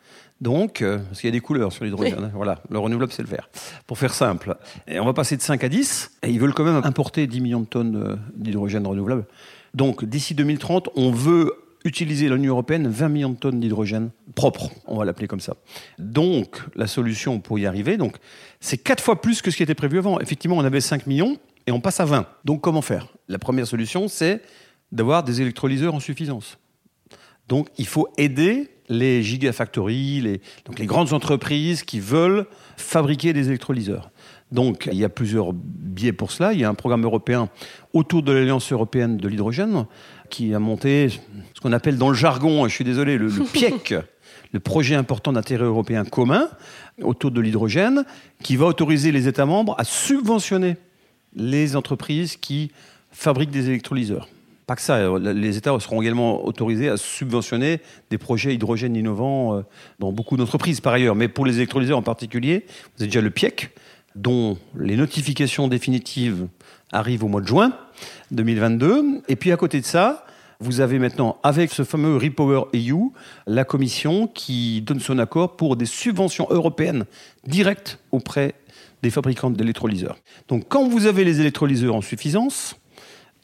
Donc, 0.46 0.84
euh, 0.84 1.00
parce 1.00 1.22
qu'il 1.22 1.28
y 1.28 1.30
a 1.30 1.32
des 1.32 1.40
couleurs 1.40 1.74
sur 1.74 1.86
l'hydrogène. 1.86 2.30
Voilà, 2.36 2.62
le 2.70 2.78
renouvelable, 2.78 3.12
c'est 3.12 3.24
le 3.24 3.28
vert. 3.28 3.50
Pour 3.88 3.98
faire 3.98 4.14
simple. 4.14 4.56
Et 4.88 5.00
on 5.00 5.06
va 5.06 5.14
passer 5.14 5.36
de 5.36 5.42
5 5.42 5.64
à 5.64 5.70
10. 5.70 6.20
Et 6.22 6.30
ils 6.30 6.40
veulent 6.40 6.54
quand 6.54 6.64
même 6.64 6.82
importer 6.84 7.26
10 7.26 7.42
millions 7.42 7.62
de 7.62 7.66
tonnes 7.66 7.96
euh, 7.96 8.16
d'hydrogène 8.36 8.86
renouvelable. 8.86 9.26
Donc, 9.74 10.06
d'ici 10.06 10.36
2030, 10.36 10.90
on 10.96 11.10
veut 11.10 11.52
utiliser 11.84 12.30
l'Union 12.30 12.54
européenne 12.54 12.88
20 12.88 13.10
millions 13.10 13.30
de 13.30 13.38
tonnes 13.38 13.60
d'hydrogène 13.60 14.12
propre, 14.36 14.70
on 14.86 14.98
va 14.98 15.06
l'appeler 15.06 15.28
comme 15.28 15.40
ça. 15.40 15.56
Donc, 15.98 16.62
la 16.76 16.86
solution 16.86 17.40
pour 17.40 17.58
y 17.58 17.66
arriver, 17.66 17.98
donc, 17.98 18.18
c'est 18.60 18.78
quatre 18.78 19.04
fois 19.04 19.22
plus 19.22 19.42
que 19.42 19.50
ce 19.50 19.58
qui 19.58 19.64
était 19.64 19.74
prévu 19.74 19.98
avant. 19.98 20.20
Effectivement, 20.20 20.58
on 20.58 20.64
avait 20.64 20.80
5 20.80 21.08
millions 21.08 21.38
et 21.66 21.72
on 21.72 21.80
passe 21.80 22.00
à 22.00 22.06
20. 22.06 22.28
Donc, 22.44 22.62
comment 22.62 22.84
faire? 22.84 23.08
La 23.30 23.40
première 23.40 23.66
solution, 23.66 24.08
c'est 24.08 24.44
d'avoir 24.92 25.24
des 25.24 25.42
électrolyseurs 25.42 25.96
en 25.96 26.00
suffisance. 26.00 26.60
Donc, 27.48 27.70
il 27.80 27.88
faut 27.88 28.10
aider 28.18 28.70
les 28.90 29.24
gigafactories, 29.24 30.22
les, 30.22 30.42
donc 30.66 30.80
les 30.80 30.86
grandes 30.86 31.14
entreprises 31.14 31.84
qui 31.84 32.00
veulent 32.00 32.46
fabriquer 32.78 33.34
des 33.34 33.48
électrolyseurs. 33.48 34.12
Donc, 34.52 34.88
il 34.92 34.98
y 34.98 35.04
a 35.04 35.10
plusieurs 35.10 35.54
biais 35.54 36.14
pour 36.14 36.32
cela. 36.32 36.54
Il 36.54 36.60
y 36.60 36.64
a 36.64 36.70
un 36.70 36.76
programme 36.76 37.04
européen 37.04 37.50
autour 37.94 38.22
de 38.22 38.32
l'Alliance 38.32 38.72
européenne 38.72 39.18
de 39.18 39.28
l'hydrogène 39.28 39.86
qui 40.30 40.54
a 40.54 40.60
monté 40.60 41.10
ce 41.54 41.62
qu'on 41.62 41.74
appelle 41.74 41.98
dans 41.98 42.10
le 42.10 42.16
jargon, 42.16 42.68
je 42.68 42.74
suis 42.74 42.84
désolé, 42.84 43.18
le, 43.18 43.28
le 43.28 43.44
PIEC, 43.54 43.96
le 44.52 44.60
projet 44.60 44.96
important 44.96 45.34
d'intérêt 45.34 45.66
européen 45.66 46.06
commun 46.06 46.48
autour 47.02 47.32
de 47.32 47.42
l'hydrogène, 47.42 48.06
qui 48.44 48.56
va 48.56 48.68
autoriser 48.68 49.12
les 49.12 49.28
États 49.28 49.46
membres 49.46 49.76
à 49.78 49.84
subventionner 49.84 50.78
les 51.36 51.76
entreprises 51.76 52.38
qui 52.38 52.72
fabriquent 53.12 53.52
des 53.52 53.68
électrolyseurs. 53.68 54.28
Pas 54.68 54.76
que 54.76 54.82
ça, 54.82 55.20
les 55.20 55.58
États 55.58 55.78
seront 55.80 56.02
également 56.02 56.44
autorisés 56.44 56.90
à 56.90 56.98
subventionner 56.98 57.82
des 58.10 58.18
projets 58.18 58.56
hydrogène 58.56 58.96
innovants 58.96 59.58
euh, 59.58 59.62
dans 60.00 60.12
beaucoup 60.12 60.38
d'entreprises 60.38 60.82
par 60.82 60.94
ailleurs. 60.94 61.16
Mais 61.16 61.28
pour 61.28 61.46
les 61.46 61.58
électrolyseurs 61.58 62.00
en 62.00 62.04
particulier, 62.04 62.66
vous 62.96 63.04
avez 63.04 63.08
déjà 63.08 63.22
le 63.22 63.30
PIEC, 63.30 63.72
dont 64.16 64.58
les 64.76 64.96
notifications 64.96 65.68
définitives 65.68 66.48
arrivent 66.92 67.24
au 67.24 67.28
mois 67.28 67.42
de 67.42 67.48
juin 67.48 67.74
2022. 68.32 69.22
Et 69.28 69.36
puis 69.36 69.52
à 69.52 69.58
côté 69.58 69.82
de 69.82 69.86
ça, 69.86 70.26
vous 70.60 70.80
avez 70.80 71.00
maintenant, 71.00 71.38
avec 71.44 71.72
ce 71.72 71.84
fameux 71.84 72.18
Repower 72.18 72.64
EU, 72.74 73.12
la 73.46 73.66
Commission 73.66 74.28
qui 74.28 74.82
donne 74.82 75.00
son 75.00 75.20
accord 75.20 75.58
pour 75.58 75.76
des 75.76 75.86
subventions 75.86 76.48
européennes 76.50 77.06
directes 77.46 78.00
auprès 78.12 78.56
des 79.04 79.10
fabricants 79.12 79.52
d'électrolyseurs. 79.52 80.18
Donc 80.48 80.66
quand 80.70 80.88
vous 80.88 81.06
avez 81.06 81.24
les 81.24 81.42
électrolyseurs 81.42 81.96
en 81.96 82.02
suffisance, 82.02 82.76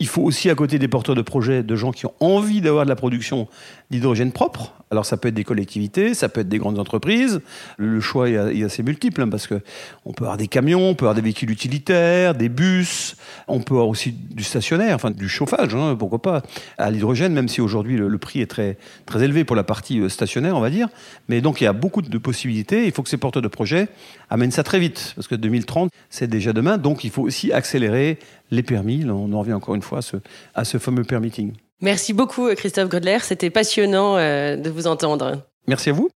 il 0.01 0.07
faut 0.07 0.23
aussi, 0.23 0.49
à 0.49 0.55
côté 0.55 0.79
des 0.79 0.87
porteurs 0.87 1.13
de 1.13 1.21
projets, 1.21 1.61
de 1.61 1.75
gens 1.75 1.91
qui 1.91 2.07
ont 2.07 2.13
envie 2.19 2.59
d'avoir 2.59 2.85
de 2.85 2.89
la 2.89 2.95
production 2.95 3.47
d'hydrogène 3.91 4.31
propre. 4.31 4.73
Alors 4.91 5.05
ça 5.05 5.15
peut 5.15 5.29
être 5.29 5.33
des 5.33 5.45
collectivités, 5.45 6.13
ça 6.13 6.27
peut 6.27 6.41
être 6.41 6.49
des 6.49 6.57
grandes 6.57 6.77
entreprises. 6.77 7.39
Le 7.77 8.01
choix 8.01 8.29
est 8.29 8.63
assez 8.63 8.83
multiple 8.83 9.21
hein, 9.21 9.29
parce 9.29 9.47
que 9.47 9.61
on 10.05 10.11
peut 10.11 10.25
avoir 10.25 10.35
des 10.35 10.49
camions, 10.49 10.89
on 10.89 10.95
peut 10.95 11.05
avoir 11.05 11.15
des 11.15 11.21
véhicules 11.21 11.49
utilitaires, 11.49 12.35
des 12.35 12.49
bus, 12.49 13.15
on 13.47 13.61
peut 13.61 13.75
avoir 13.75 13.87
aussi 13.87 14.11
du 14.11 14.43
stationnaire, 14.43 14.93
enfin 14.93 15.09
du 15.09 15.29
chauffage, 15.29 15.73
hein, 15.73 15.95
pourquoi 15.97 16.21
pas, 16.21 16.41
à 16.77 16.91
l'hydrogène, 16.91 17.31
même 17.31 17.47
si 17.47 17.61
aujourd'hui 17.61 17.95
le, 17.95 18.17
prix 18.17 18.41
est 18.41 18.47
très, 18.47 18.77
très 19.05 19.23
élevé 19.23 19.45
pour 19.45 19.55
la 19.55 19.63
partie 19.63 20.01
euh, 20.01 20.09
stationnaire, 20.09 20.57
on 20.57 20.61
va 20.61 20.69
dire. 20.69 20.89
Mais 21.29 21.39
donc 21.39 21.61
il 21.61 21.63
y 21.63 21.67
a 21.67 21.73
beaucoup 21.73 22.01
de 22.01 22.17
possibilités. 22.17 22.85
Il 22.85 22.91
faut 22.91 23.01
que 23.01 23.09
ces 23.09 23.17
porteurs 23.17 23.41
de 23.41 23.47
projets 23.47 23.87
amènent 24.29 24.51
ça 24.51 24.63
très 24.63 24.79
vite 24.79 25.13
parce 25.15 25.29
que 25.29 25.35
2030, 25.35 25.89
c'est 26.09 26.27
déjà 26.27 26.51
demain. 26.51 26.77
Donc 26.77 27.05
il 27.05 27.11
faut 27.11 27.23
aussi 27.23 27.53
accélérer 27.53 28.19
les 28.51 28.63
permis. 28.63 29.05
on 29.09 29.31
en 29.31 29.39
revient 29.39 29.53
encore 29.53 29.75
une 29.75 29.81
fois 29.81 29.99
à 29.99 30.01
ce, 30.01 30.17
à 30.53 30.65
ce 30.65 30.77
fameux 30.77 31.05
permitting. 31.05 31.53
Merci 31.81 32.13
beaucoup 32.13 32.47
Christophe 32.55 32.89
Grodler, 32.89 33.17
c'était 33.21 33.49
passionnant 33.49 34.17
euh, 34.17 34.55
de 34.55 34.69
vous 34.69 34.85
entendre. 34.87 35.41
Merci 35.67 35.89
à 35.89 35.93
vous. 35.93 36.09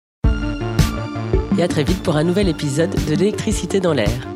Et 1.57 1.63
à 1.63 1.67
très 1.67 1.83
vite 1.83 2.03
pour 2.03 2.17
un 2.17 2.23
nouvel 2.23 2.49
épisode 2.49 2.93
de 3.07 3.15
l'électricité 3.15 3.79
dans 3.79 3.93
l'air. 3.93 4.34